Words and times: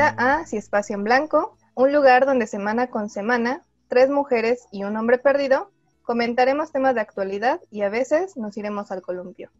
a 0.00 0.44
Si 0.44 0.56
Espacio 0.56 0.96
en 0.96 1.04
Blanco, 1.04 1.56
un 1.74 1.92
lugar 1.92 2.26
donde 2.26 2.48
semana 2.48 2.88
con 2.88 3.08
semana, 3.08 3.62
tres 3.86 4.10
mujeres 4.10 4.66
y 4.72 4.82
un 4.82 4.96
hombre 4.96 5.18
perdido, 5.18 5.70
comentaremos 6.02 6.72
temas 6.72 6.96
de 6.96 7.00
actualidad 7.00 7.60
y 7.70 7.82
a 7.82 7.90
veces 7.90 8.36
nos 8.36 8.56
iremos 8.56 8.90
al 8.90 9.02
columpio. 9.02 9.52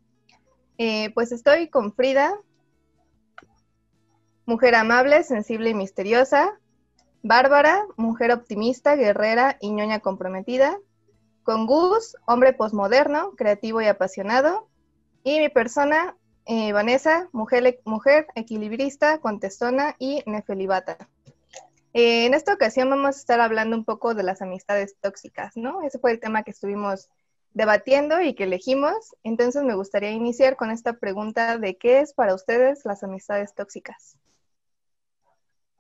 Eh, 0.77 1.13
pues 1.15 1.31
estoy 1.31 1.69
con 1.69 1.93
Frida, 1.93 2.35
mujer 4.45 4.75
amable, 4.75 5.23
sensible 5.23 5.71
y 5.71 5.75
misteriosa, 5.75 6.59
Bárbara, 7.23 7.85
mujer 7.97 8.33
optimista, 8.33 8.97
guerrera 8.97 9.57
y 9.61 9.71
ñoña 9.71 10.01
comprometida, 10.01 10.77
con 11.45 11.67
Gus, 11.67 12.17
hombre 12.27 12.55
posmoderno, 12.55 13.37
creativo 13.37 13.81
y 13.81 13.87
apasionado, 13.87 14.69
y 15.23 15.39
mi 15.39 15.49
persona, 15.49 16.17
eh, 16.47 16.73
Vanessa, 16.73 17.29
mujer, 17.33 17.81
mujer 17.85 18.27
equilibrista, 18.35 19.19
contestona 19.19 19.97
y 19.99 20.23
nefelibata. 20.27 21.09
Eh, 21.95 22.27
en 22.27 22.35
esta 22.35 22.53
ocasión 22.53 22.91
vamos 22.91 23.17
a 23.17 23.19
estar 23.19 23.41
hablando 23.41 23.77
un 23.77 23.85
poco 23.85 24.15
de 24.15 24.25
las 24.25 24.43
amistades 24.43 24.97
tóxicas, 25.01 25.57
¿no? 25.57 25.83
Ese 25.83 25.99
fue 25.99 26.11
el 26.11 26.21
tema 26.21 26.43
que 26.43 26.51
estuvimos 26.51 27.09
debatiendo 27.53 28.21
y 28.21 28.35
que 28.35 28.45
elegimos. 28.45 29.15
Entonces 29.23 29.63
me 29.63 29.75
gustaría 29.75 30.11
iniciar 30.11 30.57
con 30.57 30.71
esta 30.71 30.95
pregunta 30.95 31.57
de 31.57 31.77
qué 31.77 32.01
es 32.01 32.13
para 32.13 32.35
ustedes 32.35 32.85
las 32.85 33.03
amistades 33.05 33.55
tóxicas. 33.55 34.19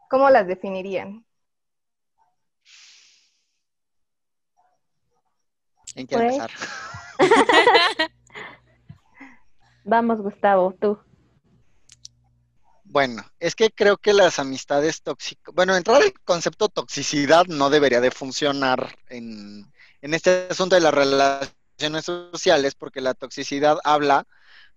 ¿Cómo 0.09 0.31
las 0.31 0.47
definirían? 0.47 1.27
¿En 5.97 6.07
qué 6.07 6.15
empezar? 6.15 6.51
Vamos, 9.85 10.21
Gustavo, 10.21 10.75
tú. 10.81 10.99
Bueno, 12.85 13.25
es 13.41 13.55
que 13.55 13.71
creo 13.71 13.97
que 13.97 14.13
las 14.13 14.39
amistades 14.39 15.03
tóxicas, 15.03 15.55
bueno, 15.55 15.77
entrar 15.77 16.03
el 16.03 16.13
concepto 16.25 16.69
toxicidad 16.69 17.47
no 17.47 17.69
debería 17.69 18.01
de 18.01 18.11
funcionar 18.11 18.97
en, 19.09 19.71
en 20.01 20.15
este 20.15 20.49
asunto 20.51 20.77
de 20.77 20.81
las 20.81 20.95
relaciones 20.95 22.05
sociales, 22.05 22.75
porque 22.75 23.01
la 23.01 23.15
toxicidad 23.15 23.79
habla 23.85 24.27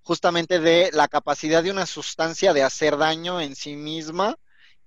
justamente 0.02 0.60
de 0.60 0.90
la 0.94 1.08
capacidad 1.08 1.62
de 1.62 1.72
una 1.72 1.86
sustancia 1.86 2.54
de 2.54 2.64
hacer 2.64 2.98
daño 2.98 3.40
en 3.42 3.56
sí 3.56 3.76
misma 3.76 4.38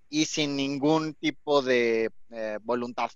y 0.09 0.25
sin 0.25 0.57
ningún 0.57 1.15
tipo 1.15 1.63
de 1.63 2.11
eh, 2.31 2.59
voluntad. 2.63 3.11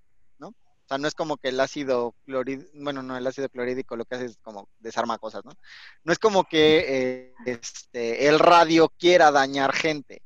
O 0.85 0.89
sea, 0.89 0.99
no 0.99 1.09
es 1.09 1.15
como 1.15 1.39
que 1.39 1.49
el 1.49 1.61
ácido 1.61 2.15
clorhídrico, 2.27 2.71
bueno, 2.75 3.03
no, 3.03 3.17
el 3.17 3.27
ácido 3.27 3.49
clorhídrico 3.49 3.97
lo 3.97 4.05
que 4.05 4.17
hace 4.17 4.27
es 4.27 4.39
como 4.43 4.69
desarma 4.79 5.17
cosas, 5.17 5.43
¿no? 5.45 5.53
No 6.05 6.13
es 6.13 6.19
como 6.19 6.45
que 6.45 6.85
eh, 6.87 7.35
este, 7.47 8.29
el 8.29 8.39
radio 8.39 8.93
quiera 8.99 9.31
dañar 9.31 9.73
gente, 9.73 10.21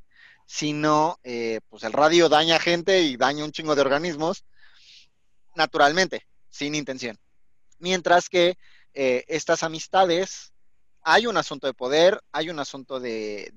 sino 0.47 1.21
eh, 1.23 1.61
pues 1.69 1.85
el 1.85 1.93
radio 1.93 2.29
daña 2.29 2.59
gente 2.59 3.03
y 3.03 3.17
daña 3.17 3.45
un 3.45 3.53
chingo 3.53 3.77
de 3.77 3.83
organismos 3.83 4.45
naturalmente, 5.55 6.27
sin 6.51 6.75
intención. 6.75 7.17
Mientras 7.79 8.29
que 8.29 8.59
eh, 8.95 9.25
estas 9.29 9.63
amistades, 9.63 10.53
hay 11.03 11.27
un 11.29 11.37
asunto 11.37 11.69
de 11.69 11.75
poder, 11.75 12.21
hay 12.33 12.51
un 12.51 12.59
asunto 12.59 12.99
de 12.99 13.53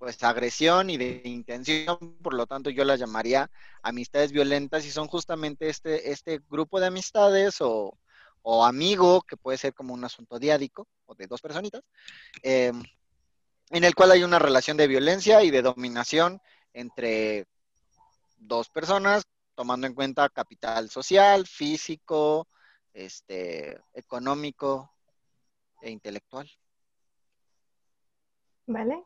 pues 0.00 0.22
agresión 0.22 0.88
y 0.88 0.96
de 0.96 1.20
intención, 1.26 2.16
por 2.22 2.32
lo 2.32 2.46
tanto 2.46 2.70
yo 2.70 2.84
las 2.84 2.98
llamaría 2.98 3.50
amistades 3.82 4.32
violentas 4.32 4.86
y 4.86 4.90
son 4.90 5.08
justamente 5.08 5.68
este, 5.68 6.10
este 6.10 6.40
grupo 6.48 6.80
de 6.80 6.86
amistades 6.86 7.58
o, 7.60 7.98
amigo, 8.64 9.20
que 9.20 9.36
puede 9.36 9.58
ser 9.58 9.74
como 9.74 9.92
un 9.92 10.02
asunto 10.02 10.38
diádico 10.38 10.88
o 11.04 11.14
de 11.14 11.26
dos 11.26 11.42
personitas, 11.42 11.82
em, 12.42 12.82
en 13.68 13.84
el 13.84 13.94
cual 13.94 14.12
hay 14.12 14.24
una 14.24 14.38
relación 14.38 14.78
de 14.78 14.86
violencia 14.86 15.44
y 15.44 15.50
de 15.50 15.60
dominación 15.60 16.40
entre 16.72 17.46
dos 18.38 18.70
personas, 18.70 19.24
tomando 19.54 19.86
en 19.86 19.92
cuenta 19.92 20.30
capital 20.30 20.88
social, 20.88 21.46
físico, 21.46 22.48
este, 22.94 23.78
económico 23.92 24.90
e 25.82 25.90
intelectual. 25.90 26.50
Vale, 28.66 29.04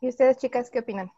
¿Y 0.00 0.08
ustedes, 0.08 0.38
chicas, 0.38 0.70
qué 0.70 0.80
opinan? 0.80 1.10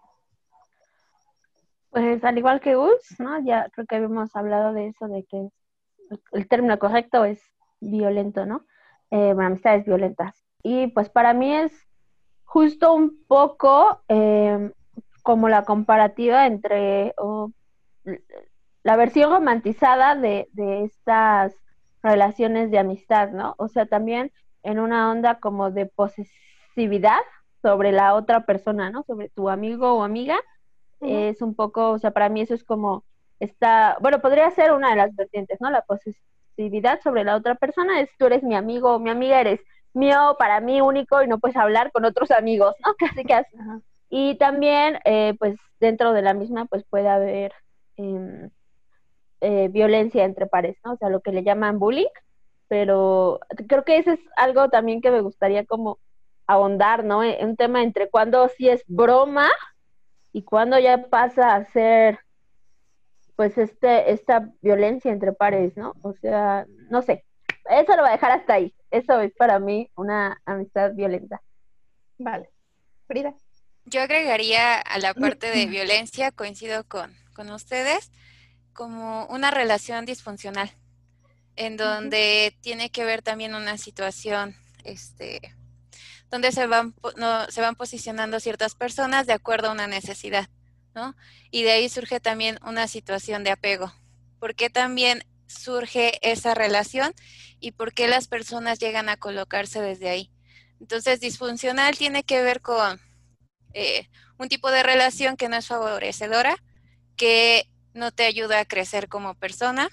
Pues 1.90 2.24
al 2.24 2.38
igual 2.38 2.60
que 2.60 2.76
Gus, 2.76 3.18
¿no? 3.18 3.40
Ya 3.44 3.68
creo 3.70 3.86
que 3.86 3.96
habíamos 3.96 4.34
hablado 4.34 4.72
de 4.72 4.88
eso, 4.88 5.08
de 5.08 5.24
que 5.24 5.48
el 6.32 6.48
término 6.48 6.78
correcto 6.78 7.24
es 7.24 7.42
violento, 7.80 8.46
¿no? 8.46 8.64
Eh, 9.10 9.32
bueno, 9.34 9.48
amistades 9.48 9.84
violentas. 9.84 10.44
Y 10.62 10.86
pues 10.88 11.08
para 11.10 11.34
mí 11.34 11.52
es 11.54 11.72
justo 12.44 12.94
un 12.94 13.24
poco 13.26 14.02
eh, 14.08 14.72
como 15.22 15.48
la 15.48 15.64
comparativa 15.64 16.46
entre 16.46 17.14
la 18.82 18.96
versión 18.96 19.30
romantizada 19.30 20.14
de, 20.14 20.48
de 20.52 20.84
estas 20.84 21.54
relaciones 22.02 22.70
de 22.70 22.78
amistad, 22.78 23.30
¿no? 23.30 23.54
O 23.58 23.68
sea, 23.68 23.86
también 23.86 24.32
en 24.62 24.78
una 24.78 25.10
onda 25.10 25.38
como 25.38 25.70
de 25.70 25.86
posesividad, 25.86 27.20
sobre 27.62 27.92
la 27.92 28.14
otra 28.14 28.44
persona, 28.46 28.90
¿no? 28.90 29.02
Sobre 29.04 29.28
tu 29.30 29.48
amigo 29.48 29.94
o 29.94 30.02
amiga. 30.02 30.38
Es 31.00 31.40
un 31.40 31.54
poco, 31.54 31.92
o 31.92 31.98
sea, 31.98 32.10
para 32.10 32.28
mí 32.28 32.42
eso 32.42 32.54
es 32.54 32.62
como, 32.62 33.04
está, 33.38 33.96
bueno, 34.00 34.20
podría 34.20 34.50
ser 34.50 34.72
una 34.72 34.90
de 34.90 34.96
las 34.96 35.14
vertientes, 35.16 35.58
¿no? 35.60 35.70
La 35.70 35.82
posesividad 35.82 37.00
sobre 37.02 37.24
la 37.24 37.36
otra 37.36 37.54
persona 37.54 38.00
es 38.00 38.10
tú 38.18 38.26
eres 38.26 38.42
mi 38.42 38.54
amigo 38.54 38.94
o 38.94 38.98
mi 38.98 39.08
amiga, 39.08 39.40
eres 39.40 39.60
mío, 39.94 40.36
para 40.38 40.60
mí 40.60 40.80
único 40.80 41.22
y 41.22 41.26
no 41.26 41.38
puedes 41.38 41.56
hablar 41.56 41.90
con 41.90 42.04
otros 42.04 42.30
amigos, 42.30 42.74
¿no? 42.84 42.94
Casi, 42.98 43.24
casi. 43.24 43.56
Y 44.10 44.36
también, 44.36 44.98
eh, 45.04 45.34
pues, 45.38 45.56
dentro 45.78 46.12
de 46.12 46.22
la 46.22 46.34
misma, 46.34 46.66
pues 46.66 46.84
puede 46.84 47.08
haber 47.08 47.52
em, 47.96 48.50
eh, 49.40 49.68
violencia 49.68 50.24
entre 50.24 50.46
pares, 50.46 50.76
¿no? 50.84 50.92
O 50.94 50.96
sea, 50.96 51.08
lo 51.08 51.20
que 51.20 51.32
le 51.32 51.42
llaman 51.42 51.78
bullying, 51.78 52.06
pero 52.68 53.40
creo 53.68 53.84
que 53.84 53.98
eso 53.98 54.12
es 54.12 54.20
algo 54.36 54.68
también 54.68 55.00
que 55.00 55.10
me 55.10 55.20
gustaría 55.22 55.64
como 55.64 55.98
ahondar, 56.50 57.04
¿no? 57.04 57.20
Un 57.20 57.56
tema 57.56 57.82
entre 57.82 58.10
cuando 58.10 58.48
sí 58.48 58.68
es 58.68 58.82
broma 58.86 59.48
y 60.32 60.42
cuando 60.42 60.78
ya 60.78 61.06
pasa 61.06 61.54
a 61.54 61.64
ser, 61.66 62.18
pues, 63.36 63.56
este, 63.56 64.12
esta 64.12 64.50
violencia 64.60 65.12
entre 65.12 65.32
pares, 65.32 65.76
¿no? 65.76 65.94
O 66.02 66.12
sea, 66.14 66.66
no 66.90 67.02
sé. 67.02 67.24
Eso 67.68 67.94
lo 67.94 68.02
voy 68.02 68.08
a 68.08 68.12
dejar 68.14 68.32
hasta 68.32 68.54
ahí. 68.54 68.74
Eso 68.90 69.20
es 69.20 69.32
para 69.34 69.60
mí 69.60 69.90
una 69.94 70.40
amistad 70.44 70.92
violenta. 70.94 71.40
Vale. 72.18 72.50
Frida. 73.06 73.34
Yo 73.84 74.02
agregaría 74.02 74.80
a 74.80 74.98
la 74.98 75.14
parte 75.14 75.50
de 75.50 75.66
violencia, 75.66 76.32
coincido 76.32 76.84
con, 76.84 77.14
con 77.32 77.50
ustedes, 77.50 78.10
como 78.72 79.26
una 79.26 79.50
relación 79.50 80.04
disfuncional, 80.04 80.70
en 81.56 81.76
donde 81.76 82.56
tiene 82.60 82.90
que 82.90 83.04
ver 83.04 83.22
también 83.22 83.54
una 83.54 83.78
situación 83.78 84.54
este, 84.84 85.54
donde 86.30 86.52
se 86.52 86.66
van, 86.66 86.94
se 87.48 87.60
van 87.60 87.74
posicionando 87.74 88.40
ciertas 88.40 88.74
personas 88.74 89.26
de 89.26 89.32
acuerdo 89.32 89.68
a 89.68 89.72
una 89.72 89.86
necesidad, 89.86 90.48
¿no? 90.94 91.16
Y 91.50 91.64
de 91.64 91.72
ahí 91.72 91.88
surge 91.88 92.20
también 92.20 92.58
una 92.64 92.86
situación 92.86 93.42
de 93.44 93.50
apego. 93.50 93.92
¿Por 94.38 94.54
qué 94.54 94.70
también 94.70 95.24
surge 95.46 96.18
esa 96.22 96.54
relación 96.54 97.12
y 97.58 97.72
por 97.72 97.92
qué 97.92 98.06
las 98.06 98.28
personas 98.28 98.78
llegan 98.78 99.08
a 99.08 99.16
colocarse 99.16 99.80
desde 99.80 100.08
ahí? 100.08 100.30
Entonces, 100.80 101.20
disfuncional 101.20 101.98
tiene 101.98 102.22
que 102.22 102.42
ver 102.42 102.60
con 102.60 103.00
eh, 103.74 104.08
un 104.38 104.48
tipo 104.48 104.70
de 104.70 104.82
relación 104.82 105.36
que 105.36 105.48
no 105.48 105.56
es 105.56 105.66
favorecedora, 105.66 106.56
que 107.16 107.68
no 107.92 108.12
te 108.12 108.24
ayuda 108.24 108.60
a 108.60 108.64
crecer 108.64 109.08
como 109.08 109.34
persona 109.34 109.90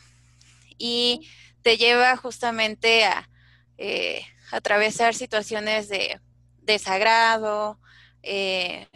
y 0.77 1.27
te 1.63 1.77
lleva 1.77 2.15
justamente 2.15 3.05
a 3.05 3.29
eh, 3.77 4.21
atravesar 4.51 5.13
situaciones 5.13 5.89
de 5.89 6.21
desagrado, 6.67 7.79
eh, 8.21 8.87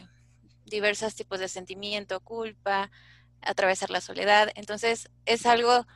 diversos 0.65 1.15
tipos 1.15 1.39
de 1.39 1.47
sentimiento, 1.47 2.19
culpa, 2.19 2.91
atravesar 3.41 3.89
la 3.89 4.01
soledad. 4.01 4.51
Entonces, 4.55 5.09
es 5.25 5.45
algo 5.47 5.87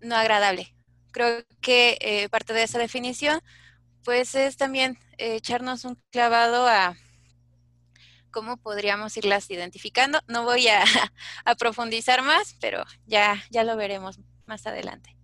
no 0.00 0.16
agradable. 0.16 0.74
Creo 1.12 1.44
que 1.60 1.98
eh, 2.00 2.28
parte 2.28 2.52
de 2.52 2.64
esa 2.64 2.78
definición, 2.78 3.40
pues 4.04 4.34
es 4.34 4.56
también 4.56 4.98
eh, 5.18 5.36
echarnos 5.36 5.84
un 5.84 6.02
clavado 6.10 6.66
a 6.66 6.96
cómo 8.30 8.56
podríamos 8.56 9.16
irlas 9.16 9.50
identificando. 9.50 10.20
No 10.26 10.44
voy 10.44 10.68
a, 10.68 10.82
a, 11.44 11.54
profundizar 11.54 12.22
más, 12.22 12.56
pero 12.60 12.84
ya, 13.06 13.42
ya 13.50 13.64
lo 13.64 13.76
veremos 13.76 14.18
más 14.46 14.66
adelante. 14.66 15.14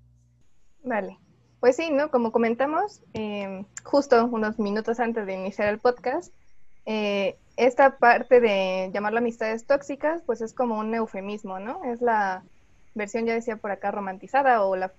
Vale. 0.83 1.19
Pues 1.65 1.77
sí, 1.77 1.89
¿no? 1.91 2.11
Como 2.11 2.31
comentamos, 2.31 3.01
em, 3.15 3.65
justo 3.85 4.27
unos 4.27 4.59
minutos 4.59 5.01
antes 5.01 5.25
de 5.25 5.33
iniciar 5.33 5.69
el 5.69 5.79
podcast, 5.79 6.31
eh, 6.85 7.39
esta 7.57 7.97
parte 7.97 8.39
de 8.39 8.91
llamarla 8.93 9.21
amistades 9.21 9.65
tóxicas, 9.65 10.21
pues 10.27 10.43
es 10.43 10.53
como 10.53 10.79
un 10.79 10.95
eufemismo, 10.95 11.61
¿no? 11.61 11.83
Es 11.85 12.03
la 12.03 12.43
versión, 12.93 13.25
ya 13.25 13.33
decía 13.33 13.57
por 13.57 13.71
acá, 13.71 13.91
romantizada 13.91 14.63
o 14.63 14.77
la, 14.77 14.93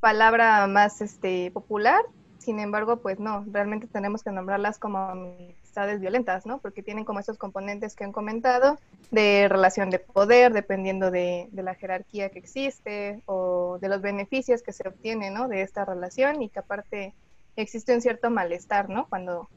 palabra 0.00 0.66
más 0.68 1.02
este, 1.02 1.50
popular 1.50 2.00
sin 2.38 2.60
embargo, 2.60 2.98
pues 2.98 3.18
no, 3.18 3.44
realmente 3.50 3.86
tenemos 3.86 4.22
que 4.22 4.30
nombrarlas 4.30 4.78
como 4.78 4.98
amistades 4.98 6.00
violentas, 6.00 6.46
¿no? 6.46 6.58
Porque 6.58 6.82
tienen 6.82 7.04
como 7.04 7.20
esos 7.20 7.36
componentes 7.36 7.94
que 7.94 8.04
han 8.04 8.12
comentado 8.12 8.78
de 9.10 9.48
relación 9.48 9.90
de 9.90 9.98
poder, 9.98 10.52
dependiendo 10.52 11.10
de, 11.10 11.48
la 11.52 11.74
jerarquía 11.74 12.30
que 12.30 12.38
existe 12.38 13.22
o 13.26 13.78
de 13.80 13.88
los 13.88 14.00
beneficios 14.00 14.62
que 14.62 14.72
se 14.72 14.88
obtienen, 14.88 15.34
¿no? 15.34 15.48
De 15.48 15.62
esta 15.62 15.84
relación 15.84 16.42
y 16.42 16.48
que 16.48 16.60
aparte 16.60 17.14
existe 17.56 17.94
un 17.94 18.00
cierto 18.00 18.30
malestar, 18.30 18.88
¿no? 18.88 19.08
Cuando, 19.08 19.48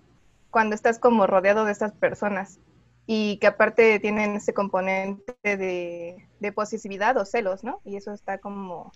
cuando 0.50 0.76
estás 0.76 1.00
como 1.00 1.28
rodeado 1.28 1.66
de 1.66 1.72
estas 1.72 1.94
personas 1.94 2.60
y 3.06 3.38
que 3.38 3.48
aparte 3.48 4.00
tienen 4.00 4.36
ese 4.36 4.54
componente 4.54 5.34
de, 5.44 6.28
de 6.40 6.52
posesividad 6.52 7.18
o 7.18 7.26
celos, 7.26 7.64
¿no? 7.64 7.80
Y 7.86 7.96
eso 7.96 8.12
está 8.12 8.40
como 8.40 8.92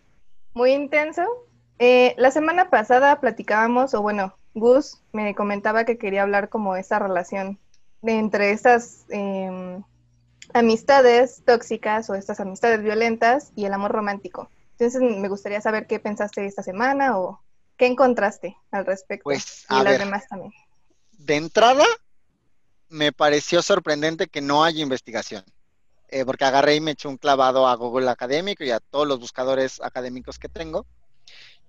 muy 0.54 0.72
intenso. 0.72 1.24
Eh, 1.80 2.16
la 2.18 2.32
semana 2.32 2.70
pasada 2.70 3.20
platicábamos, 3.20 3.94
o 3.94 4.02
bueno, 4.02 4.36
Gus 4.54 5.02
me 5.12 5.36
comentaba 5.36 5.84
que 5.84 5.98
quería 5.98 6.24
hablar 6.24 6.50
como 6.50 6.76
esa 6.76 7.00
relación 7.00 7.60
entre 8.04 8.52
estas 8.52 9.06
em, 9.10 9.84
amistades 10.54 11.44
tóxicas 11.46 12.10
o 12.10 12.16
estas 12.16 12.40
amistades 12.40 12.82
violentas 12.82 13.52
y 13.56 13.66
el 13.66 13.74
amor 13.74 13.92
romántico. 13.92 14.50
Entonces 14.78 15.02
me 15.02 15.28
gustaría 15.28 15.62
saber 15.62 15.88
qué 15.88 16.00
pensaste 16.00 16.46
esta 16.46 16.64
semana 16.64 17.18
o 17.18 17.42
qué 17.78 17.88
encontraste 17.88 18.56
al 18.72 18.86
respecto. 18.86 19.24
Pues, 19.24 19.66
y 19.70 19.84
las 19.84 20.00
demás 20.00 20.28
también. 20.28 20.54
De 21.12 21.36
entrada, 21.36 21.86
me 22.90 23.12
pareció 23.12 23.62
sorprendente 23.62 24.28
que 24.28 24.42
no 24.42 24.64
haya 24.64 24.82
investigación. 24.82 25.44
Eh, 26.10 26.24
porque 26.24 26.46
agarré 26.46 26.76
y 26.76 26.82
me 26.82 26.92
eché 26.92 27.08
un 27.08 27.18
clavado 27.18 27.68
a 27.68 27.76
Google 27.76 28.10
Académico 28.10 28.64
y 28.64 28.72
a 28.72 28.80
todos 28.80 29.08
los 29.08 29.20
buscadores 29.20 29.82
académicos 29.82 30.38
que 30.38 30.48
tengo. 30.48 30.86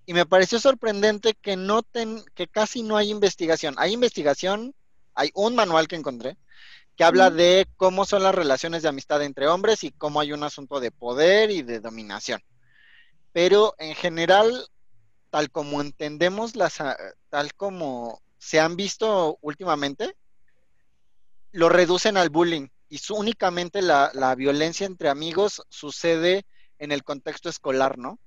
Y 0.06 0.14
me 0.14 0.24
pareció 0.24 0.58
sorprendente 0.60 1.34
que, 1.34 1.56
no 1.56 1.82
que 2.34 2.46
casi 2.46 2.82
no 2.82 2.96
hay 2.96 3.10
investigación. 3.10 3.74
Hay 3.76 3.92
investigación, 3.92 4.74
hay 5.14 5.30
un 5.34 5.54
manual 5.54 5.88
que 5.88 5.96
encontré 5.96 6.36
que 6.96 7.04
habla 7.04 7.30
de 7.30 7.68
cómo 7.76 8.06
son 8.06 8.22
las 8.22 8.34
relaciones 8.34 8.82
de 8.82 8.88
amistad 8.88 9.22
entre 9.22 9.48
hombres 9.48 9.84
y 9.84 9.92
cómo 9.92 10.18
hay 10.18 10.32
un 10.32 10.42
asunto 10.42 10.80
de 10.80 10.90
poder 10.90 11.50
y 11.50 11.62
de 11.62 11.78
dominación. 11.78 12.42
Pero 13.32 13.74
en 13.78 13.94
general, 13.94 14.66
tal 15.30 15.50
como 15.50 15.82
entendemos 15.82 16.56
las, 16.56 16.80
ah, 16.80 16.96
tal 17.28 17.52
como 17.54 18.22
se 18.38 18.60
han 18.60 18.76
visto 18.76 19.38
últimamente, 19.42 20.16
lo 21.52 21.68
reducen 21.68 22.16
al 22.16 22.30
bullying 22.30 22.68
y 22.88 22.98
únicamente 23.10 23.82
la, 23.82 24.34
violencia 24.36 24.86
entre 24.86 25.10
amigos 25.10 25.62
sucede 25.68 26.46
en 26.78 26.92
el 26.92 27.04
contexto 27.04 27.50
escolar, 27.50 27.98
¿no? 27.98 28.18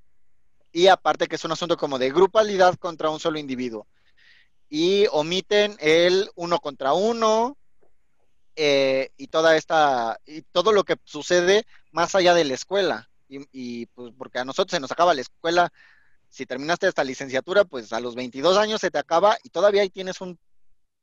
Y 0.71 0.87
aparte 0.87 1.27
que 1.27 1.35
es 1.35 1.45
un 1.45 1.51
asunto 1.51 1.77
como 1.77 1.97
de 1.97 2.11
grupalidad 2.11 2.75
contra 2.75 3.09
un 3.09 3.19
solo 3.19 3.39
individuo. 3.39 3.87
Y 4.69 5.07
omiten 5.11 5.75
el 5.79 6.29
uno 6.35 6.59
contra 6.59 6.93
uno 6.93 7.57
eh, 8.55 9.11
y 9.17 9.27
toda 9.27 9.55
esta, 9.55 10.19
y 10.25 10.41
todo 10.43 10.71
lo 10.73 10.83
que 10.83 10.97
sucede 11.05 11.65
más 11.91 12.13
allá 12.13 12.33
de 12.33 12.45
la 12.45 12.53
escuela. 12.53 13.09
Y, 13.29 13.85
pues 13.87 14.11
porque 14.17 14.39
a 14.39 14.45
nosotros 14.45 14.71
se 14.71 14.79
nos 14.79 14.91
acaba 14.91 15.13
la 15.13 15.21
escuela, 15.21 15.71
si 16.29 16.45
terminaste 16.45 16.87
esta 16.87 17.03
licenciatura, 17.03 17.63
pues 17.63 17.93
a 17.93 17.99
los 17.99 18.15
22 18.15 18.57
años 18.57 18.81
se 18.81 18.91
te 18.91 18.97
acaba 18.97 19.37
y 19.43 19.49
todavía 19.49 19.83
ahí 19.83 19.89
tienes 19.89 20.19
un 20.19 20.39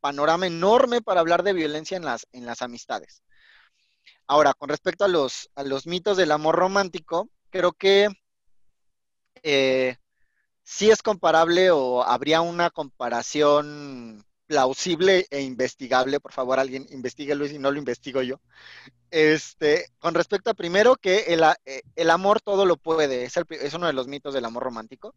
panorama 0.00 0.46
enorme 0.46 1.02
para 1.02 1.20
hablar 1.20 1.42
de 1.42 1.52
violencia 1.52 1.96
en 1.96 2.04
las, 2.04 2.26
en 2.32 2.44
las 2.46 2.62
amistades. 2.62 3.22
Ahora, 4.26 4.54
con 4.54 4.68
respecto 4.68 5.04
a 5.04 5.08
los, 5.08 5.50
a 5.54 5.62
los 5.62 5.86
mitos 5.86 6.16
del 6.16 6.32
amor 6.32 6.56
romántico, 6.56 7.28
creo 7.50 7.72
que 7.72 8.08
eh, 9.48 9.96
sí 10.64 10.90
es 10.90 11.02
comparable 11.02 11.70
o 11.70 12.02
habría 12.02 12.40
una 12.40 12.70
comparación 12.70 14.24
plausible 14.48 15.26
e 15.30 15.42
investigable. 15.42 16.18
Por 16.18 16.32
favor, 16.32 16.58
alguien 16.58 16.86
investiguelo 16.90 17.46
y 17.46 17.50
si 17.50 17.58
no 17.60 17.70
lo 17.70 17.78
investigo 17.78 18.22
yo. 18.22 18.40
Este, 19.12 19.86
con 20.00 20.14
respecto 20.14 20.50
a 20.50 20.54
primero 20.54 20.96
que 20.96 21.26
el, 21.28 21.44
eh, 21.64 22.10
amor 22.10 22.40
todo 22.40 22.66
lo 22.66 22.76
puede, 22.76 23.24
es 23.24 23.74
uno 23.74 23.86
de 23.86 23.92
los 23.92 24.08
mitos 24.08 24.34
del 24.34 24.44
amor 24.44 24.64
romántico, 24.64 25.14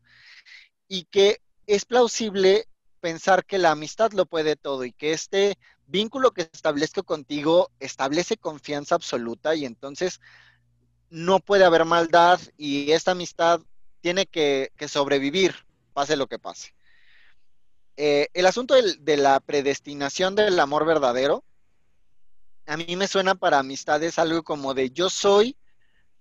y 0.88 1.06
que 1.06 1.40
es 1.66 1.86
plausible 1.86 2.66
pensar 3.00 3.46
que 3.46 3.58
la 3.58 3.72
amistad 3.72 4.12
lo 4.12 4.28
puede 4.28 4.56
todo 4.56 4.84
y 4.86 4.92
que 4.92 5.14
este 5.14 5.58
vínculo 5.88 6.32
que 6.32 6.50
establezco 6.54 7.04
contigo 7.04 7.72
establece 7.80 8.38
confianza 8.38 8.94
absoluta 8.94 9.56
y 9.56 9.66
entonces 9.66 10.20
no 11.10 11.40
puede 11.40 11.64
haber 11.64 11.86
maldad 11.86 12.40
y 12.58 12.92
esta 12.92 13.12
amistad 13.12 13.62
tiene 14.02 14.26
que, 14.26 14.72
sobrevivir, 14.88 15.56
pase 15.94 16.16
lo 16.16 16.28
que 16.28 16.40
pase. 16.40 16.74
Eh, 17.98 18.28
el 18.34 18.46
asunto 18.46 18.76
de 18.76 19.18
la 19.18 19.40
predestinación 19.40 20.36
del 20.36 20.60
amor 20.60 20.86
verdadero, 20.86 21.44
a 22.66 22.78
mí 22.78 22.96
me 22.96 23.08
suena 23.08 23.36
para 23.36 23.60
amistades 23.60 24.20
algo 24.20 24.44
como 24.44 24.74
de 24.74 24.92
yo 24.92 25.10
soy 25.10 25.58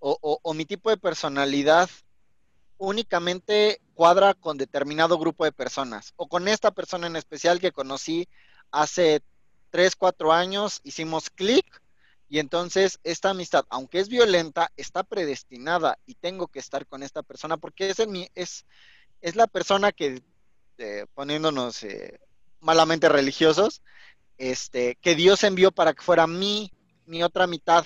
o 0.01 0.53
mi 0.53 0.63
tipo 0.63 0.89
de 0.89 0.95
personalidad 0.95 1.89
únicamente 2.79 3.81
cuadra 3.93 4.33
con 4.33 4.57
determinado 4.57 5.19
grupo 5.19 5.43
de 5.43 5.51
personas 5.51 6.13
o 6.15 6.27
con 6.27 6.47
esta 6.47 6.71
persona 6.71 7.05
en 7.05 7.17
especial 7.17 7.59
que 7.59 7.73
conocí 7.73 8.27
hace 8.71 9.21
3, 9.71 9.95
4 9.95 10.31
años, 10.31 10.79
hicimos 10.83 11.29
clic 11.29 11.65
y 12.29 12.37
entonces 12.37 12.99
esta 13.03 13.31
amistad, 13.31 13.65
aunque 13.69 13.99
es 13.99 14.07
violenta, 14.07 14.71
está 14.77 15.03
predestinada 15.03 15.97
y 16.05 16.13
tengo 16.13 16.47
que 16.47 16.59
estar 16.59 16.85
con 16.85 17.01
esta 17.01 17.23
persona 17.23 17.57
porque 17.57 17.89
es, 17.89 17.97
es, 18.35 18.65
es 19.21 19.35
la 19.35 19.47
persona 19.47 19.91
que, 19.91 20.21
eh, 20.77 21.07
poniéndonos 21.15 21.83
eh, 21.83 22.19
malamente 22.59 23.09
religiosos, 23.09 23.81
este, 24.37 24.95
que 25.01 25.15
Dios 25.15 25.43
envió 25.43 25.71
para 25.71 25.93
que 25.93 26.03
fuera 26.03 26.27
mi, 26.27 26.71
mi 27.07 27.23
otra 27.23 27.47
mitad, 27.47 27.83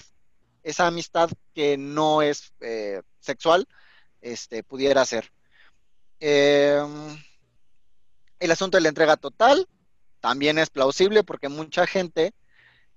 esa 0.62 0.88
amistad 0.88 1.30
que 1.56 1.78
no 1.78 2.22
es 2.22 2.54
eh, 2.60 3.02
sexual, 3.20 3.66
este, 4.22 4.62
pudiera 4.62 5.06
ser. 5.06 5.32
Em, 6.20 7.18
el 8.40 8.52
asunto 8.52 8.76
de 8.76 8.82
la 8.82 8.90
entrega 8.90 9.16
total 9.16 9.70
también 10.20 10.60
es 10.60 10.70
plausible 10.70 11.24
porque 11.24 11.48
mucha 11.48 11.88
gente 11.88 12.34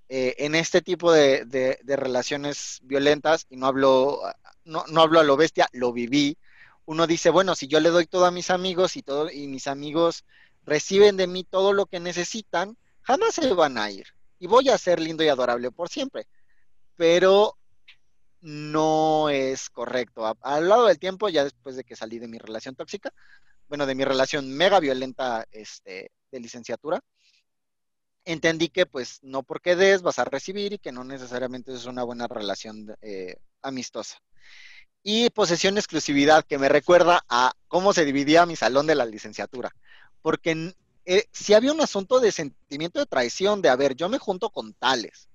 eh, 0.09 0.35
en 0.39 0.55
este 0.55 0.81
tipo 0.81 1.11
de, 1.11 1.77
relaciones 1.85 2.79
violentas, 2.83 3.45
y 3.49 3.57
no 3.57 3.67
hablo, 3.67 4.21
no, 4.63 4.83
hablo 4.95 5.19
a 5.19 5.23
lo 5.23 5.35
bestia, 5.35 5.67
lo 5.73 5.91
viví, 5.91 6.37
uno 6.85 7.07
dice, 7.07 7.29
bueno, 7.29 7.55
si 7.55 7.67
yo 7.67 7.79
le 7.81 7.89
doy 7.89 8.05
todo 8.05 8.25
a 8.25 8.31
mis 8.31 8.49
amigos 8.49 8.95
y, 8.95 9.03
todo, 9.03 9.29
y 9.29 9.47
mis 9.47 9.67
amigos 9.67 10.23
reciben 10.65 11.17
de 11.17 11.27
mí 11.27 11.43
todo 11.43 11.73
lo 11.73 11.85
que 11.85 11.99
necesitan, 11.99 12.77
jamás 13.01 13.35
se 13.35 13.53
van 13.53 13.77
a 13.77 13.91
ir. 13.91 14.07
Y 14.39 14.47
voy 14.47 14.69
a 14.69 14.77
ser 14.77 14.99
lindo 14.99 15.23
y 15.23 15.27
adorable 15.27 15.71
por 15.71 15.89
siempre. 15.89 16.27
Pero 16.95 17.57
no 18.41 19.29
es 19.29 19.69
correcto. 19.69 20.33
Al 20.41 20.69
lado 20.69 20.87
del 20.87 20.99
tiempo, 20.99 21.27
ya 21.27 21.43
después 21.43 21.75
de 21.75 21.83
que 21.83 21.95
salí 21.95 22.19
de 22.19 22.27
mi 22.27 22.37
relación 22.37 22.75
tóxica, 22.75 23.11
bueno, 23.67 23.85
de 23.85 23.95
mi 23.95 24.05
relación 24.05 24.49
mega 24.49 24.79
violenta 24.79 25.45
este, 25.51 26.11
de 26.31 26.39
licenciatura, 26.39 27.01
entendí 28.27 28.69
que 28.69 28.85
pues 28.85 29.19
no 29.23 29.41
porque 29.41 29.75
des 29.75 30.01
vas 30.01 30.19
a 30.19 30.25
recibir 30.25 30.73
y 30.73 30.79
que 30.79 30.91
no 30.91 31.03
necesariamente 31.03 31.73
es 31.73 31.85
una 31.85 32.03
buena 32.03 32.27
relación 32.27 32.95
eh, 33.01 33.37
amistosa. 33.61 34.21
Y 35.01 35.29
posesión 35.29 35.77
exclusividad, 35.77 36.43
que 36.43 36.57
me 36.57 36.67
recuerda 36.67 37.23
a 37.29 37.53
cómo 37.69 37.93
se 37.93 38.03
dividía 38.03 38.45
mi 38.45 38.57
salón 38.57 38.85
de 38.85 38.95
la 38.95 39.05
licenciatura. 39.05 39.73
Porque 40.21 40.73
eh, 41.05 41.25
si 41.31 41.53
había 41.53 41.71
un 41.71 41.79
asunto 41.81 42.19
de 42.19 42.33
sentimiento 42.33 42.99
de 42.99 43.05
traición, 43.05 43.61
de, 43.61 43.69
a 43.69 43.77
ver, 43.77 43.95
yo 43.95 44.09
me 44.09 44.17
junto 44.17 44.49
con 44.49 44.73
tales, 44.73 45.29